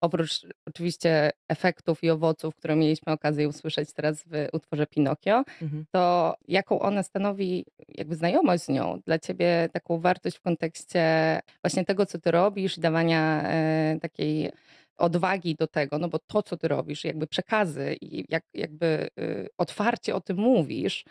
oprócz 0.00 0.46
oczywiście 0.66 1.30
efektów 1.48 2.04
i 2.04 2.10
owoców, 2.10 2.56
które 2.56 2.76
mieliśmy 2.76 3.12
okazję 3.12 3.48
usłyszeć 3.48 3.92
teraz 3.92 4.22
w 4.22 4.48
utworze 4.52 4.86
Pinokio, 4.86 5.44
mhm. 5.62 5.84
to 5.90 6.34
jaką 6.48 6.80
ona 6.80 7.02
stanowi 7.02 7.64
jakby 7.88 8.16
znajomość 8.16 8.64
z 8.64 8.68
nią 8.68 9.00
dla 9.06 9.18
ciebie 9.18 9.68
taką 9.72 10.00
wartość 10.00 10.36
w 10.36 10.40
kontekście 10.40 11.40
właśnie 11.62 11.84
tego, 11.84 12.06
co 12.06 12.18
ty 12.18 12.30
robisz, 12.30 12.78
dawania 12.78 13.42
e, 13.42 13.98
takiej 14.02 14.50
odwagi 14.98 15.54
do 15.54 15.66
tego, 15.66 15.98
no 15.98 16.08
bo 16.08 16.18
to, 16.18 16.42
co 16.42 16.56
ty 16.56 16.68
robisz, 16.68 17.04
jakby 17.04 17.26
przekazy 17.26 17.96
i 18.00 18.24
jak, 18.28 18.44
jakby 18.54 19.08
y, 19.20 19.48
otwarcie 19.58 20.14
o 20.14 20.20
tym 20.20 20.36
mówisz, 20.36 21.04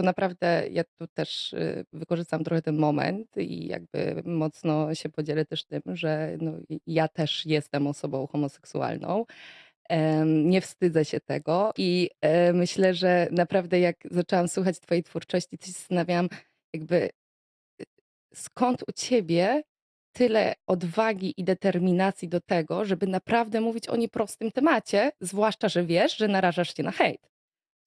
to 0.00 0.04
naprawdę 0.04 0.68
ja 0.70 0.84
tu 0.84 1.06
też 1.06 1.52
y, 1.52 1.84
wykorzystam 1.92 2.44
trochę 2.44 2.62
ten 2.62 2.76
moment 2.76 3.36
i 3.36 3.66
jakby 3.66 4.22
mocno 4.24 4.94
się 4.94 5.08
podzielę 5.08 5.44
też 5.44 5.64
tym, 5.64 5.82
że 5.86 6.36
no, 6.40 6.52
ja 6.86 7.08
też 7.08 7.46
jestem 7.46 7.86
osobą 7.86 8.26
homoseksualną. 8.26 9.24
Nie 10.26 10.60
wstydzę 10.60 11.04
się 11.04 11.20
tego 11.20 11.72
i 11.76 12.10
e, 12.20 12.52
myślę, 12.52 12.94
że 12.94 13.28
naprawdę 13.30 13.80
jak 13.80 13.96
zaczęłam 14.10 14.48
słuchać 14.48 14.80
Twojej 14.80 15.02
twórczości, 15.02 15.58
to 15.58 15.66
się 15.66 15.72
zastanawiałam, 15.72 16.28
jakby 16.74 17.10
y, 17.80 17.84
skąd 18.34 18.82
u 18.88 18.92
Ciebie 18.92 19.62
tyle 20.12 20.54
odwagi 20.66 21.34
i 21.36 21.44
determinacji 21.44 22.28
do 22.28 22.40
tego, 22.40 22.84
żeby 22.84 23.06
naprawdę 23.06 23.60
mówić 23.60 23.88
o 23.88 23.96
nieprostym 23.96 24.50
temacie, 24.50 25.12
zwłaszcza, 25.20 25.68
że 25.68 25.84
wiesz, 25.84 26.16
że 26.16 26.28
narażasz 26.28 26.76
się 26.76 26.82
na 26.82 26.90
hejt. 26.90 27.29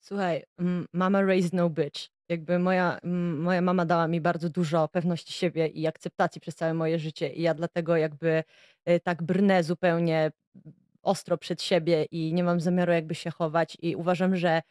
Słuchaj, 0.06 0.44
mama 0.94 1.22
raised 1.22 1.54
no 1.54 1.70
bitch. 1.70 2.10
Jakby 2.30 2.60
moja, 2.60 3.00
moja 3.38 3.62
mama 3.62 3.86
dała 3.86 4.08
mi 4.08 4.22
bardzo 4.22 4.50
dużo 4.50 4.88
pewności 4.88 5.34
siebie 5.34 5.68
i 5.68 5.88
akceptacji 5.88 6.42
przez 6.42 6.56
całe 6.56 6.74
moje 6.74 7.00
życie 7.00 7.34
i 7.34 7.42
ja 7.42 7.54
dlatego 7.54 7.98
jakby 7.98 8.44
y, 8.90 9.00
tak 9.00 9.24
brnę 9.24 9.64
zupełnie 9.64 10.32
ostro 11.04 11.38
przed 11.38 11.62
siebie 11.62 12.06
i 12.12 12.34
nie 12.34 12.44
mam 12.44 12.60
zamiaru 12.60 12.92
jakby 12.92 13.16
się 13.16 13.32
chować 13.32 13.78
i 13.82 13.96
uważam, 13.96 14.36
że 14.36 14.62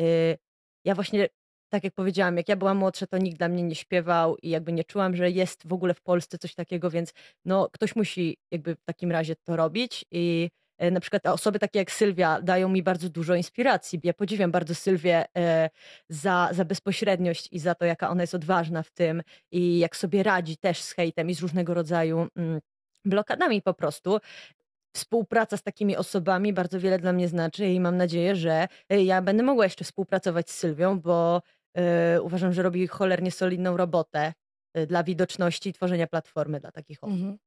y, 0.00 0.38
ja 0.84 0.94
właśnie 0.94 1.28
tak 1.68 1.84
jak 1.84 1.94
powiedziałam, 1.94 2.36
jak 2.36 2.48
ja 2.48 2.56
byłam 2.56 2.76
młodsza, 2.76 3.06
to 3.06 3.18
nikt 3.18 3.38
dla 3.38 3.48
mnie 3.48 3.62
nie 3.62 3.74
śpiewał 3.74 4.36
i 4.42 4.50
jakby 4.50 4.72
nie 4.72 4.84
czułam, 4.84 5.16
że 5.16 5.30
jest 5.30 5.68
w 5.68 5.72
ogóle 5.72 5.94
w 5.94 6.02
Polsce 6.02 6.38
coś 6.38 6.54
takiego, 6.54 6.90
więc 6.90 7.12
no 7.44 7.68
ktoś 7.72 7.96
musi 7.96 8.36
jakby 8.50 8.74
w 8.76 8.84
takim 8.84 9.12
razie 9.12 9.36
to 9.36 9.56
robić 9.56 10.04
i 10.10 10.50
na 10.78 11.00
przykład 11.00 11.26
osoby 11.26 11.58
takie 11.58 11.78
jak 11.78 11.90
Sylwia 11.90 12.42
dają 12.42 12.68
mi 12.68 12.82
bardzo 12.82 13.08
dużo 13.08 13.34
inspiracji. 13.34 14.00
Ja 14.02 14.14
podziwiam 14.14 14.50
bardzo 14.50 14.74
Sylwię 14.74 15.24
e, 15.36 15.70
za, 16.08 16.48
za 16.52 16.64
bezpośredniość 16.64 17.48
i 17.52 17.58
za 17.58 17.74
to, 17.74 17.84
jaka 17.84 18.10
ona 18.10 18.22
jest 18.22 18.34
odważna 18.34 18.82
w 18.82 18.90
tym 18.90 19.22
i 19.50 19.78
jak 19.78 19.96
sobie 19.96 20.22
radzi 20.22 20.56
też 20.56 20.80
z 20.80 20.92
hejtem 20.92 21.30
i 21.30 21.34
z 21.34 21.40
różnego 21.40 21.74
rodzaju 21.74 22.26
mm, 22.36 22.60
blokadami 23.04 23.62
po 23.62 23.74
prostu. 23.74 24.18
Współpraca 24.96 25.56
z 25.56 25.62
takimi 25.62 25.96
osobami 25.96 26.52
bardzo 26.52 26.80
wiele 26.80 26.98
dla 26.98 27.12
mnie 27.12 27.28
znaczy 27.28 27.66
i 27.66 27.80
mam 27.80 27.96
nadzieję, 27.96 28.36
że 28.36 28.68
e, 28.88 29.02
ja 29.02 29.22
będę 29.22 29.42
mogła 29.42 29.64
jeszcze 29.64 29.84
współpracować 29.84 30.50
z 30.50 30.56
Sylwią, 30.56 31.00
bo 31.00 31.42
uważam, 32.22 32.52
że 32.52 32.62
robi 32.62 32.86
cholernie 32.86 33.30
solidną 33.30 33.76
robotę 33.76 34.32
dla 34.86 35.04
widoczności 35.04 35.70
i 35.70 35.72
tworzenia 35.72 36.06
platformy 36.06 36.60
dla 36.60 36.72
takich 36.72 37.04
osób. 37.04 37.14
Mhm. 37.14 37.38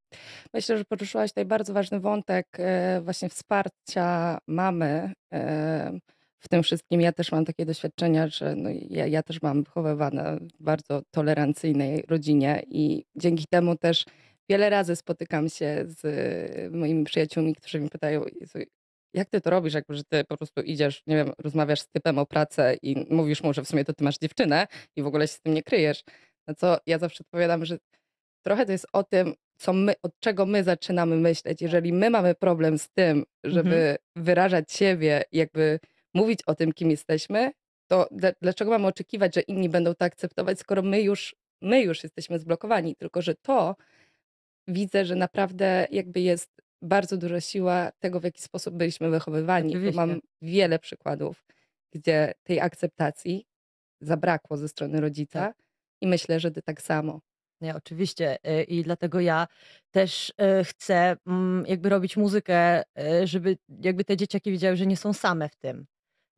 Myślę, 0.54 0.78
że 0.78 0.86
poruszyłaś 0.86 1.32
tutaj 1.32 1.46
bardzo 1.46 1.74
ważny 1.74 2.00
wątek 2.00 2.48
e, 2.60 3.02
właśnie 3.02 3.30
wsparcia 3.30 4.38
mamy 4.48 5.14
e, 5.34 6.00
w 6.40 6.50
tym 6.50 6.64
wszystkim. 6.64 7.02
Ja 7.02 7.12
też 7.12 7.32
mam 7.32 7.46
takie 7.46 7.66
doświadczenia, 7.66 8.28
że 8.28 8.56
no 8.56 8.70
ja, 8.90 9.08
ja 9.08 9.24
też 9.24 9.42
mam 9.42 9.64
wychowywane 9.64 10.38
w 10.38 10.64
bardzo 10.64 11.02
tolerancyjnej 11.12 12.04
rodzinie 12.08 12.64
i 12.68 13.06
dzięki 13.16 13.46
temu 13.50 13.76
też 13.76 14.06
wiele 14.50 14.70
razy 14.70 14.96
spotykam 14.96 15.50
się 15.50 15.86
z 15.88 16.74
moimi 16.74 17.04
przyjaciółmi, 17.04 17.56
którzy 17.56 17.80
mi 17.80 17.90
pytają, 17.90 18.26
jak 19.14 19.30
ty 19.30 19.42
to 19.42 19.50
robisz, 19.50 19.74
jakby, 19.74 19.96
że 19.96 20.04
ty 20.04 20.24
po 20.24 20.38
prostu 20.38 20.62
idziesz, 20.62 21.04
nie 21.08 21.16
wiem, 21.16 21.32
rozmawiasz 21.38 21.80
z 21.80 21.88
typem 21.88 22.18
o 22.20 22.26
pracę 22.26 22.76
i 22.82 23.14
mówisz 23.14 23.44
mu, 23.44 23.54
że 23.54 23.64
w 23.64 23.68
sumie 23.68 23.86
to 23.86 23.94
ty 23.94 24.04
masz 24.04 24.18
dziewczynę 24.18 24.68
i 24.96 25.02
w 25.02 25.08
ogóle 25.08 25.28
się 25.28 25.34
z 25.34 25.42
tym 25.42 25.54
nie 25.54 25.64
kryjesz. 25.64 26.04
Na 26.48 26.54
co 26.54 26.78
ja 26.86 26.98
zawsze 26.98 27.24
odpowiadam, 27.24 27.66
że 27.66 27.78
trochę 28.46 28.66
to 28.66 28.72
jest 28.72 28.88
o 28.94 29.04
tym, 29.04 29.34
co 29.58 29.74
my, 29.74 29.94
od 30.04 30.20
czego 30.20 30.46
my 30.46 30.64
zaczynamy 30.64 31.16
myśleć. 31.16 31.62
Jeżeli 31.62 31.94
my 31.94 32.10
mamy 32.10 32.36
problem 32.36 32.78
z 32.78 32.90
tym, 32.90 33.26
żeby 33.44 33.76
mhm. 33.76 33.98
wyrażać 34.16 34.72
siebie, 34.72 35.24
jakby 35.32 35.80
mówić 36.14 36.40
o 36.46 36.56
tym, 36.56 36.74
kim 36.74 36.92
jesteśmy, 36.92 37.52
to 37.88 38.10
dlaczego 38.42 38.72
mamy 38.72 38.88
oczekiwać, 38.88 39.36
że 39.36 39.42
inni 39.42 39.70
będą 39.70 39.96
to 39.96 40.06
akceptować, 40.06 40.60
skoro 40.60 40.82
my 40.82 41.02
już, 41.02 41.36
my 41.62 41.82
już 41.82 42.04
jesteśmy 42.04 42.40
zblokowani? 42.40 42.96
Tylko, 42.96 43.22
że 43.22 43.36
to 43.36 43.76
widzę, 44.68 45.06
że 45.06 45.16
naprawdę 45.16 45.88
jakby 45.92 46.20
jest 46.20 46.52
bardzo 46.82 47.18
duża 47.18 47.42
siła 47.42 47.92
tego, 48.00 48.20
w 48.20 48.24
jaki 48.24 48.42
sposób 48.42 48.76
byliśmy 48.76 49.10
wychowywani. 49.10 49.78
Bo 49.78 49.92
mam 49.92 50.20
wiele 50.42 50.80
przykładów, 50.80 51.46
gdzie 51.92 52.34
tej 52.44 52.60
akceptacji 52.60 53.46
zabrakło 54.02 54.58
ze 54.58 54.68
strony 54.68 55.02
rodzica. 55.02 55.40
Tak. 55.40 55.65
I 56.02 56.08
myślę, 56.08 56.40
że 56.40 56.52
ty 56.52 56.62
tak 56.62 56.82
samo. 56.82 57.22
Nie, 57.62 57.76
oczywiście. 57.76 58.38
Y, 58.48 58.64
I 58.64 58.84
dlatego 58.84 59.20
ja 59.20 59.48
też 59.92 60.30
y, 60.30 60.64
chcę 60.64 61.18
mm, 61.28 61.66
jakby 61.68 61.90
robić 61.90 62.18
muzykę, 62.18 62.82
y, 62.82 63.28
żeby 63.28 63.58
jakby 63.82 64.06
te 64.06 64.18
dzieciaki 64.18 64.52
wiedziały, 64.52 64.76
że 64.76 64.86
nie 64.86 64.98
są 64.98 65.14
same 65.14 65.50
w 65.50 65.56
tym. 65.56 65.86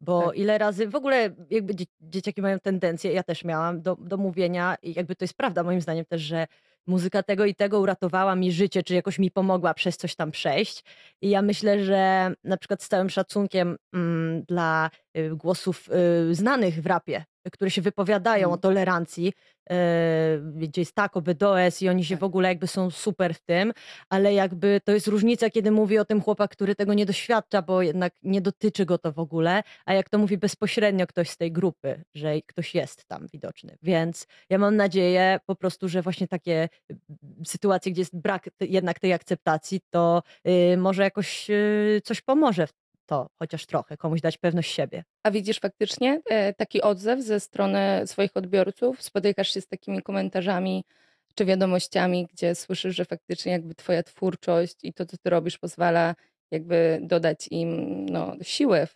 Bo 0.01 0.25
Tak. 0.25 0.37
ile 0.37 0.57
razy 0.57 0.87
w 0.87 0.95
ogóle 0.95 1.35
jakby 1.49 1.73
dzieciaki 2.01 2.41
mają 2.41 2.59
tendencję, 2.59 3.11
ja 3.11 3.23
też 3.23 3.43
miałam, 3.43 3.81
do, 3.81 3.95
do 3.95 4.17
mówienia, 4.17 4.75
i 4.81 4.93
jakby 4.93 5.15
to 5.15 5.23
jest 5.23 5.33
prawda 5.33 5.63
moim 5.63 5.81
zdaniem 5.81 6.05
też, 6.05 6.21
że 6.21 6.47
muzyka 6.87 7.23
tego 7.23 7.45
i 7.45 7.55
tego 7.55 7.79
uratowała 7.79 8.35
mi 8.35 8.51
życie, 8.51 8.83
czy 8.83 8.93
jakoś 8.95 9.19
mi 9.19 9.31
pomogła 9.31 9.73
przez 9.73 9.97
coś 9.97 10.15
tam 10.15 10.31
przejść. 10.31 10.83
I 11.21 11.29
ja 11.29 11.41
myślę, 11.41 11.83
że 11.83 12.31
na 12.43 12.57
przykład 12.57 12.83
z 12.83 12.87
całym 12.87 13.09
szacunkiem 13.09 13.77
mm, 13.93 14.43
dla 14.43 14.89
głosów 15.31 15.89
znanych 16.31 16.81
w 16.81 16.85
rapie, 16.85 17.25
które 17.51 17.71
się 17.71 17.81
wypowiadają 17.81 18.47
mm. 18.47 18.53
o 18.53 18.57
tolerancji, 18.57 19.33
e, 19.69 20.39
gdzie 20.55 20.81
jest 20.81 20.95
tako, 20.95 21.21
BDOS 21.21 21.81
i 21.81 21.89
oni 21.89 22.05
się 22.05 22.15
tak. 22.15 22.19
w 22.19 22.23
ogóle 22.23 22.49
jakby 22.49 22.67
są 22.67 22.91
super 22.91 23.33
w 23.33 23.41
tym, 23.41 23.73
ale 24.09 24.33
jakby 24.33 24.81
to 24.83 24.91
jest 24.91 25.07
różnica, 25.07 25.49
kiedy 25.49 25.71
mówi 25.71 25.99
o 25.99 26.05
tym 26.05 26.21
chłopak, 26.21 26.51
który 26.51 26.75
tego 26.75 26.93
nie 26.93 27.05
doświadcza, 27.05 27.61
bo 27.61 27.81
jednak 27.81 28.13
nie 28.23 28.41
dotyczy 28.41 28.85
go 28.85 28.97
to 28.97 29.11
w 29.11 29.19
ogóle, 29.19 29.63
a 29.85 29.93
jak 29.93 30.09
to 30.09 30.17
mówi 30.17 30.37
bezpośrednio 30.37 31.07
ktoś 31.07 31.29
z 31.29 31.37
tej 31.37 31.51
grupy, 31.51 32.03
że 32.15 32.41
ktoś 32.41 32.75
jest 32.75 33.05
tam 33.05 33.27
widoczny. 33.33 33.77
Więc 33.83 34.27
ja 34.49 34.57
mam 34.57 34.75
nadzieję 34.75 35.39
po 35.45 35.55
prostu, 35.55 35.89
że 35.89 36.01
właśnie 36.01 36.27
takie 36.27 36.69
sytuacje, 37.45 37.91
gdzie 37.91 38.01
jest 38.01 38.17
brak 38.17 38.49
jednak 38.59 38.99
tej 38.99 39.13
akceptacji, 39.13 39.81
to 39.89 40.23
y, 40.73 40.77
może 40.77 41.03
jakoś 41.03 41.49
y, 41.49 42.01
coś 42.03 42.21
pomoże 42.21 42.67
w 42.67 42.73
to 43.07 43.29
chociaż 43.39 43.65
trochę, 43.65 43.97
komuś 43.97 44.21
dać 44.21 44.37
pewność 44.37 44.73
siebie. 44.73 45.03
A 45.23 45.31
widzisz 45.31 45.59
faktycznie 45.59 46.21
e, 46.29 46.53
taki 46.53 46.81
odzew 46.81 47.21
ze 47.21 47.39
strony 47.39 48.01
swoich 48.05 48.37
odbiorców? 48.37 49.01
Spotykasz 49.01 49.53
się 49.53 49.61
z 49.61 49.67
takimi 49.67 50.01
komentarzami, 50.01 50.83
czy 51.35 51.45
wiadomościami, 51.45 52.27
gdzie 52.33 52.55
słyszysz, 52.55 52.95
że 52.95 53.05
faktycznie 53.05 53.51
jakby 53.51 53.75
twoja 53.75 54.03
twórczość 54.03 54.75
i 54.83 54.93
to, 54.93 55.05
co 55.05 55.17
ty 55.17 55.29
robisz, 55.29 55.57
pozwala 55.57 56.15
jakby 56.51 56.99
dodać 57.01 57.47
im 57.51 58.05
no, 58.05 58.35
siłę. 58.41 58.87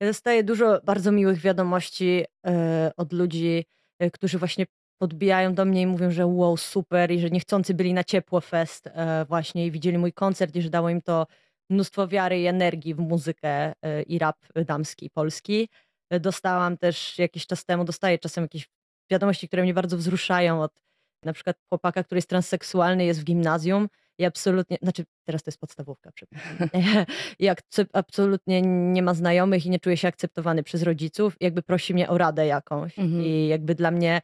Ja 0.00 0.06
dostaję 0.06 0.44
dużo 0.44 0.80
bardzo 0.84 1.12
miłych 1.12 1.40
wiadomości 1.40 2.24
e, 2.46 2.92
od 2.96 3.12
ludzi, 3.12 3.64
e, 3.98 4.10
którzy 4.10 4.38
właśnie 4.38 4.66
podbijają 4.98 5.54
do 5.54 5.64
mnie 5.64 5.82
i 5.82 5.86
mówią, 5.86 6.10
że 6.10 6.26
wow, 6.26 6.56
super 6.56 7.10
i 7.10 7.20
że 7.20 7.30
niechcący 7.30 7.74
byli 7.74 7.94
na 7.94 8.04
Ciepło 8.04 8.40
Fest 8.40 8.90
właśnie 9.28 9.66
i 9.66 9.70
widzieli 9.70 9.98
mój 9.98 10.12
koncert 10.12 10.56
i 10.56 10.62
że 10.62 10.70
dało 10.70 10.88
im 10.88 11.02
to 11.02 11.26
mnóstwo 11.72 12.08
wiary 12.08 12.40
i 12.40 12.46
energii 12.46 12.94
w 12.94 12.98
muzykę 12.98 13.72
e, 13.82 14.02
i 14.02 14.18
rap 14.18 14.36
damski, 14.66 15.10
polski. 15.10 15.68
E, 16.10 16.20
dostałam 16.20 16.78
też 16.78 17.18
jakiś 17.18 17.46
czas 17.46 17.64
temu, 17.64 17.84
dostaję 17.84 18.18
czasem 18.18 18.44
jakieś 18.44 18.68
wiadomości, 19.10 19.48
które 19.48 19.62
mnie 19.62 19.74
bardzo 19.74 19.96
wzruszają 19.96 20.62
od 20.62 20.82
na 21.24 21.32
przykład 21.32 21.56
chłopaka, 21.68 22.04
który 22.04 22.18
jest 22.18 22.28
transseksualny, 22.28 23.04
jest 23.04 23.20
w 23.20 23.24
gimnazjum 23.24 23.88
i 24.18 24.24
absolutnie, 24.24 24.78
znaczy 24.82 25.04
teraz 25.24 25.42
to 25.42 25.48
jest 25.48 25.60
podstawówka, 25.60 26.10
przepraszam, 26.14 26.68
i 27.38 27.48
absolutnie 27.92 28.62
nie 28.62 29.02
ma 29.02 29.14
znajomych 29.14 29.66
i 29.66 29.70
nie 29.70 29.80
czuje 29.80 29.96
się 29.96 30.08
akceptowany 30.08 30.62
przez 30.62 30.82
rodziców, 30.82 31.36
jakby 31.40 31.62
prosi 31.62 31.94
mnie 31.94 32.08
o 32.08 32.18
radę 32.18 32.46
jakąś 32.46 32.98
mhm. 32.98 33.22
i 33.22 33.46
jakby 33.48 33.74
dla 33.74 33.90
mnie 33.90 34.20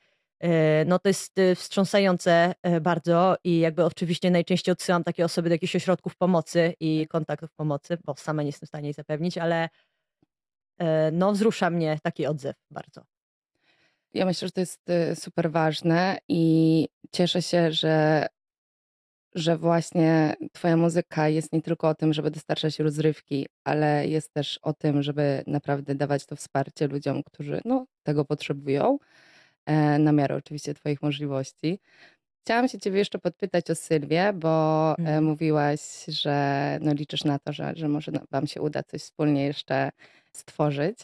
no 0.87 0.99
to 0.99 1.09
jest 1.09 1.39
e, 1.39 1.55
wstrząsające 1.55 2.55
e, 2.63 2.81
bardzo 2.81 3.37
i 3.45 3.59
jakby 3.59 3.85
oczywiście 3.85 4.31
najczęściej 4.31 4.73
odsyłam 4.73 5.05
takie 5.05 5.25
osoby 5.25 5.49
do 5.49 5.55
jakichś 5.55 5.77
ośrodków 5.77 6.17
pomocy 6.17 6.75
i 6.81 7.07
kontaktów 7.09 7.53
pomocy, 7.53 7.99
bo 8.05 8.15
sama 8.17 8.43
nie 8.43 8.49
jestem 8.49 8.67
w 8.67 8.69
stanie 8.69 8.87
jej 8.87 8.95
zapewnić, 8.95 9.39
ale 9.39 9.69
no 11.13 11.33
wzrusza 11.33 11.71
mnie 11.71 11.99
taki 12.03 12.27
odzew 12.27 12.57
bardzo. 12.71 13.03
Ja 14.15 14.27
myślę, 14.27 14.49
że 14.49 14.53
to 14.53 14.61
jest 14.61 14.83
super 15.15 15.51
ważne 15.51 16.19
i 16.29 16.89
cieszę 17.13 17.43
się, 17.43 17.73
że 17.73 18.27
że 19.35 19.57
właśnie 19.57 20.35
twoja 20.53 20.77
muzyka 20.77 21.29
jest 21.29 21.53
nie 21.53 21.63
tylko 21.63 21.89
o 21.89 21.95
tym, 21.95 22.13
żeby 22.13 22.31
dostarczać 22.31 22.79
rozrywki, 22.79 23.47
ale 23.65 24.09
jest 24.09 24.33
też 24.33 24.59
o 24.63 24.73
tym, 24.73 25.03
żeby 25.03 25.45
naprawdę 25.47 25.95
dawać 25.95 26.27
to 26.27 26.37
wsparcie 26.37 26.89
ludziom, 26.89 27.23
którzy 27.23 27.61
no, 27.65 27.87
tego 28.03 28.25
potrzebują, 28.25 28.99
e, 29.69 29.99
na 29.99 30.13
miarę 30.13 30.37
oczywiście 30.37 30.75
twoich 30.75 31.03
możliwości. 31.03 31.79
Chciałam 32.45 32.69
się 32.69 32.79
ciebie 32.79 32.99
jeszcze 32.99 33.19
podpytać 33.19 33.71
o 33.71 33.75
Sylwię, 33.75 34.33
bo 34.33 34.91
e, 34.91 34.99
mhm. 34.99 35.25
mówiłaś, 35.25 35.81
że 36.09 36.79
no, 36.81 36.93
liczysz 36.93 37.25
na 37.25 37.39
to, 37.39 37.53
że, 37.53 37.73
że 37.77 37.89
może 37.89 38.13
wam 38.31 38.47
się 38.47 38.61
uda 38.61 38.83
coś 38.83 39.03
wspólnie 39.03 39.47
jeszcze 39.47 39.91
stworzyć. 40.33 40.99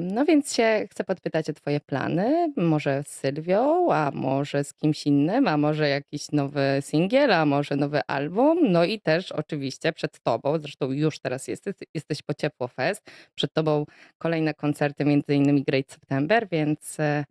No 0.00 0.24
więc 0.24 0.54
się 0.54 0.86
chcę 0.90 1.04
podpytać 1.04 1.50
o 1.50 1.52
Twoje 1.52 1.80
plany. 1.80 2.52
Może 2.56 3.02
z 3.02 3.08
Sylwią, 3.08 3.92
a 3.92 4.10
może 4.14 4.64
z 4.64 4.74
kimś 4.74 5.06
innym, 5.06 5.48
a 5.48 5.56
może 5.56 5.88
jakiś 5.88 6.32
nowy 6.32 6.62
singiel, 6.80 7.32
a 7.32 7.46
może 7.46 7.76
nowy 7.76 8.00
album. 8.06 8.58
No 8.72 8.84
i 8.84 9.00
też 9.00 9.32
oczywiście 9.32 9.92
przed 9.92 10.20
Tobą, 10.20 10.58
zresztą 10.58 10.92
już 10.92 11.18
teraz 11.18 11.48
jesteś, 11.48 11.74
jesteś 11.94 12.22
po 12.22 12.34
Ciepło 12.34 12.68
Fest, 12.68 13.10
przed 13.34 13.52
Tobą 13.52 13.86
kolejne 14.18 14.54
koncerty, 14.54 15.04
między 15.04 15.34
innymi 15.34 15.62
Great 15.62 15.90
September, 15.90 16.48
więc 16.50 17.00
e, 17.00 17.24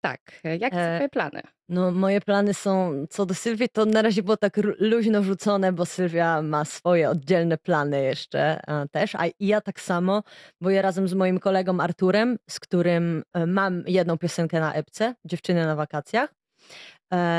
tak, 0.00 0.40
jakie 0.44 0.76
są 0.76 0.82
e, 0.82 0.96
Twoje 0.96 1.08
plany? 1.08 1.42
No, 1.68 1.90
moje 1.90 2.20
plany 2.20 2.54
są 2.54 3.04
co 3.10 3.26
do 3.26 3.34
Sylwii, 3.34 3.68
to 3.68 3.84
na 3.84 4.02
razie 4.02 4.22
było 4.22 4.36
tak 4.36 4.56
luźno 4.78 5.22
rzucone, 5.22 5.72
bo 5.72 5.86
Sylwia 5.86 6.42
ma 6.42 6.64
swoje 6.64 7.10
oddzielne 7.10 7.58
plany 7.58 8.02
jeszcze 8.02 8.60
e, 8.66 8.88
też, 8.88 9.14
a 9.14 9.24
ja 9.40 9.60
tak 9.60 9.80
samo, 9.80 10.22
bo 10.60 10.70
ja 10.70 10.82
razem 10.82 11.08
z 11.08 11.14
moim 11.14 11.40
kolegą 11.40 11.80
Arturem, 11.80 12.38
z 12.50 12.60
którym 12.60 13.22
e, 13.32 13.46
mam 13.46 13.82
jedną 13.86 14.18
piosenkę 14.18 14.60
na 14.60 14.74
epce, 14.74 15.14
Dziewczyny 15.24 15.66
na 15.66 15.76
wakacjach. 15.76 16.34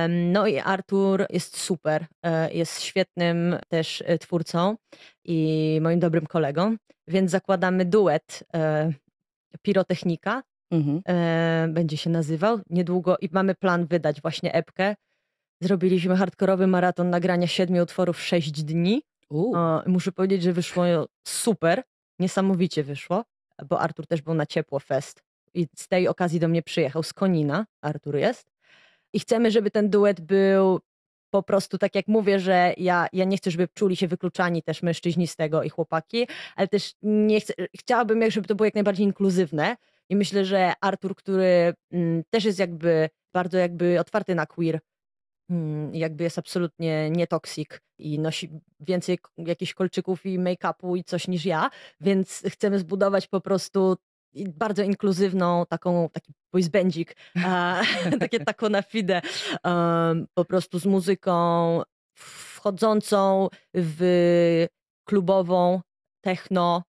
No 0.10 0.48
i 0.48 0.60
Artur 0.60 1.26
jest 1.30 1.58
super, 1.58 2.06
e, 2.24 2.54
jest 2.54 2.82
świetnym 2.82 3.58
też 3.68 4.04
twórcą 4.20 4.76
i 5.26 5.80
moim 5.82 6.00
dobrym 6.00 6.26
kolegą, 6.26 6.76
więc 7.08 7.32
zakładamy 7.32 7.86
duet 7.86 8.44
pirotechnika 9.62 10.44
Mhm. 10.72 11.02
E, 11.08 11.68
będzie 11.70 11.98
się 11.98 12.10
nazywał 12.10 12.60
niedługo 12.70 13.18
i 13.22 13.30
mamy 13.32 13.56
plan 13.56 13.86
wydać 13.86 14.22
właśnie 14.22 14.54
epkę. 14.54 14.96
Zrobiliśmy 15.62 16.16
hardkorowy 16.16 16.68
maraton 16.68 17.10
nagrania 17.10 17.48
siedmiu 17.48 17.84
utworów 17.84 18.18
w 18.18 18.24
sześć 18.24 18.64
dni. 18.64 19.04
muszę 19.86 20.12
powiedzieć, 20.12 20.44
że 20.44 20.54
wyszło 20.54 20.84
super, 21.28 21.84
niesamowicie 22.20 22.84
wyszło, 22.84 23.26
bo 23.70 23.80
Artur 23.80 24.08
też 24.08 24.22
był 24.22 24.34
na 24.34 24.46
Ciepło 24.46 24.80
Fest 24.80 25.24
i 25.54 25.68
z 25.76 25.88
tej 25.88 26.08
okazji 26.08 26.40
do 26.40 26.48
mnie 26.48 26.62
przyjechał 26.62 27.04
z 27.04 27.14
Konina, 27.14 27.66
Artur 27.82 28.16
jest. 28.16 28.52
I 29.14 29.20
chcemy, 29.20 29.52
żeby 29.52 29.72
ten 29.72 29.90
duet 29.90 30.22
był 30.22 30.80
po 31.30 31.44
prostu, 31.44 31.78
tak 31.78 31.96
jak 31.96 32.08
mówię, 32.08 32.40
że 32.40 32.74
ja, 32.78 33.08
ja 33.14 33.26
nie 33.26 33.38
chcę, 33.38 33.52
żeby 33.52 33.68
czuli 33.74 33.96
się 33.96 34.08
wykluczani 34.08 34.64
też 34.64 34.84
mężczyźni 34.84 35.28
z 35.28 35.36
tego 35.36 35.64
i 35.64 35.70
chłopaki, 35.70 36.28
ale 36.56 36.68
też 36.68 36.94
nie 37.02 37.42
chcę, 37.42 37.54
chciałabym, 37.80 38.32
żeby 38.32 38.48
to 38.48 38.56
było 38.56 38.66
jak 38.66 38.74
najbardziej 38.74 39.06
inkluzywne, 39.06 39.76
i 40.10 40.16
myślę, 40.16 40.46
że 40.46 40.74
Artur, 40.82 41.16
który 41.16 41.74
mm, 41.92 42.24
też 42.30 42.46
jest 42.46 42.60
jakby 42.60 43.10
bardzo 43.34 43.58
jakby 43.58 44.00
otwarty 44.00 44.36
na 44.36 44.46
queer, 44.46 44.80
mm, 45.50 45.96
jakby 45.96 46.24
jest 46.24 46.40
absolutnie 46.40 47.10
nietoksik 47.10 47.82
i 48.00 48.20
nosi 48.20 48.50
więcej 48.80 49.20
jakichś 49.38 49.74
kolczyków 49.74 50.26
i 50.26 50.40
make-upu 50.40 50.98
i 50.98 51.04
coś 51.04 51.28
niż 51.28 51.46
ja, 51.46 51.70
więc 52.02 52.44
chcemy 52.50 52.80
zbudować 52.80 53.28
po 53.28 53.42
prostu 53.42 53.96
bardzo 54.48 54.84
inkluzywną, 54.84 55.66
taką, 55.70 56.10
taki 56.10 56.34
boysbandzik, 56.54 57.16
takie 58.20 58.40
taką 58.46 58.70
na 58.70 58.82
fide, 58.82 59.22
um, 59.64 60.28
po 60.34 60.46
prostu 60.46 60.80
z 60.80 60.86
muzyką 60.86 61.82
wchodzącą 62.16 63.48
w 63.74 64.68
klubową, 65.06 65.82
techno, 66.22 66.84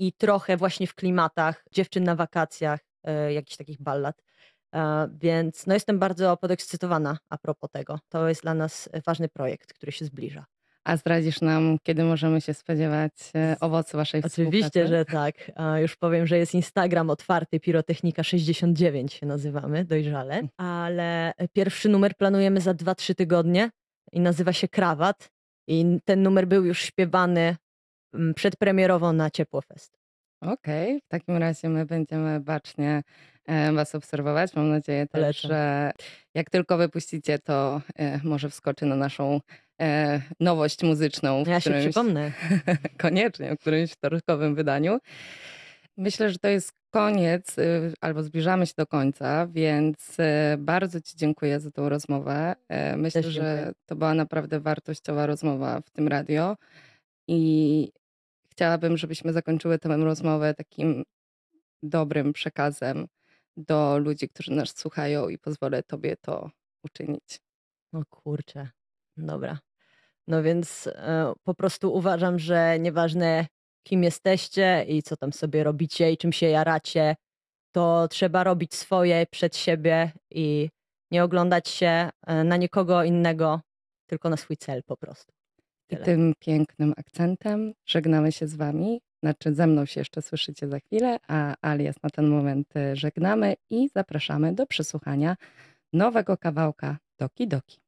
i 0.00 0.12
trochę 0.12 0.56
właśnie 0.56 0.86
w 0.86 0.94
klimatach 0.94 1.64
dziewczyn 1.72 2.04
na 2.04 2.14
wakacjach, 2.14 2.80
e, 3.04 3.32
jakichś 3.32 3.56
takich 3.56 3.82
ballad. 3.82 4.22
E, 4.74 5.08
więc 5.20 5.66
no 5.66 5.74
jestem 5.74 5.98
bardzo 5.98 6.36
podekscytowana 6.36 7.18
a 7.28 7.38
propos 7.38 7.70
tego. 7.70 7.98
To 8.08 8.28
jest 8.28 8.42
dla 8.42 8.54
nas 8.54 8.88
ważny 9.06 9.28
projekt, 9.28 9.72
który 9.72 9.92
się 9.92 10.04
zbliża. 10.04 10.44
A 10.84 10.96
zdradzisz 10.96 11.40
nam, 11.40 11.76
kiedy 11.82 12.04
możemy 12.04 12.40
się 12.40 12.54
spodziewać 12.54 13.12
e, 13.34 13.56
owocu 13.60 13.96
waszej 13.96 14.22
współpracy? 14.22 14.48
Oczywiście, 14.48 14.86
że 14.86 15.04
tak. 15.20 15.34
Już 15.80 15.96
powiem, 15.96 16.26
że 16.26 16.38
jest 16.38 16.54
Instagram 16.54 17.10
otwarty, 17.10 17.58
Pirotechnika69 17.58 19.08
się 19.08 19.26
nazywamy, 19.26 19.84
dojrzale. 19.84 20.42
Ale 20.56 21.32
pierwszy 21.52 21.88
numer 21.88 22.16
planujemy 22.16 22.60
za 22.60 22.74
2-3 22.74 23.14
tygodnie 23.14 23.70
i 24.12 24.20
nazywa 24.20 24.52
się 24.52 24.68
Krawat. 24.68 25.30
I 25.68 25.98
ten 26.04 26.22
numer 26.22 26.46
był 26.48 26.64
już 26.64 26.82
śpiewany 26.82 27.56
przedpremierowo 28.34 29.12
na 29.12 29.30
Ciepło 29.30 29.60
Fest. 29.60 30.00
Okej, 30.40 31.00
w 31.00 31.08
takim 31.08 31.36
razie 31.36 31.68
my 31.68 31.86
będziemy 31.86 32.40
bacznie 32.40 33.02
e, 33.46 33.72
Was 33.72 33.94
obserwować. 33.94 34.54
Mam 34.54 34.68
nadzieję 34.68 35.06
też, 35.06 35.40
że 35.40 35.90
jak 36.34 36.50
tylko 36.50 36.76
wypuścicie, 36.76 37.38
to 37.38 37.82
e, 37.96 38.20
może 38.24 38.50
wskoczy 38.50 38.86
na 38.86 38.96
naszą 38.96 39.40
e, 39.80 40.20
nowość 40.40 40.82
muzyczną. 40.82 41.44
Ja 41.46 41.60
się 41.60 41.80
przypomnę. 41.80 42.32
koniecznie, 43.02 43.56
w 43.56 43.60
którymś 43.60 43.92
wtorkowym 43.92 44.54
wydaniu. 44.54 44.98
Myślę, 45.96 46.30
że 46.30 46.38
to 46.38 46.48
jest 46.48 46.72
koniec, 46.90 47.58
y, 47.58 47.92
albo 48.00 48.22
zbliżamy 48.22 48.66
się 48.66 48.72
do 48.76 48.86
końca, 48.86 49.46
więc 49.46 50.16
bardzo 50.58 51.00
Ci 51.00 51.16
dziękuję 51.16 51.60
za 51.60 51.70
tą 51.70 51.88
rozmowę. 51.88 52.54
Myślę, 52.96 53.22
że 53.22 53.72
to 53.86 53.96
była 53.96 54.14
naprawdę 54.14 54.60
wartościowa 54.60 55.26
rozmowa 55.26 55.80
w 55.80 55.90
tym 55.90 56.08
radio. 56.08 56.56
I 57.28 57.92
chciałabym, 58.60 58.96
żebyśmy 58.96 59.32
zakończyły 59.32 59.78
tę 59.78 59.96
rozmowę 59.96 60.54
takim 60.54 61.04
dobrym 61.82 62.32
przekazem 62.32 63.06
do 63.56 63.98
ludzi, 63.98 64.28
którzy 64.28 64.52
nas 64.52 64.78
słuchają 64.78 65.28
i 65.28 65.38
pozwolę 65.38 65.82
Tobie 65.82 66.16
to 66.16 66.50
uczynić. 66.84 67.40
No 67.92 68.02
kurczę, 68.10 68.68
dobra. 69.16 69.58
No 70.28 70.42
więc 70.42 70.86
e, 70.86 71.32
po 71.42 71.54
prostu 71.54 71.94
uważam, 71.94 72.38
że 72.38 72.78
nieważne 72.78 73.46
kim 73.82 74.04
jesteście 74.04 74.84
i 74.88 75.02
co 75.02 75.16
tam 75.16 75.32
sobie 75.32 75.64
robicie 75.64 76.12
i 76.12 76.16
czym 76.16 76.32
się 76.32 76.46
jaracie, 76.46 77.16
to 77.72 78.08
trzeba 78.08 78.44
robić 78.44 78.74
swoje 78.74 79.26
przed 79.30 79.56
siebie 79.56 80.12
i 80.30 80.70
nie 81.10 81.24
oglądać 81.24 81.68
się 81.68 82.10
e, 82.26 82.44
na 82.44 82.56
nikogo 82.56 83.04
innego, 83.04 83.60
tylko 84.06 84.30
na 84.30 84.36
swój 84.36 84.56
cel 84.56 84.82
po 84.82 84.96
prostu. 84.96 85.39
I 85.90 85.96
tym 85.96 86.32
pięknym 86.38 86.94
akcentem 86.96 87.72
żegnamy 87.86 88.32
się 88.32 88.46
z 88.46 88.54
Wami. 88.54 89.00
Znaczy, 89.22 89.54
ze 89.54 89.66
mną 89.66 89.84
się 89.84 90.00
jeszcze 90.00 90.22
słyszycie 90.22 90.68
za 90.68 90.78
chwilę, 90.80 91.18
a 91.28 91.54
alias 91.62 91.96
na 92.02 92.10
ten 92.10 92.28
moment 92.28 92.76
y, 92.76 92.96
żegnamy 92.96 93.54
i 93.70 93.88
zapraszamy 93.88 94.52
do 94.54 94.66
przesłuchania 94.66 95.36
nowego 95.92 96.36
kawałka 96.36 96.98
Doki 97.18 97.48
Doki. 97.48 97.80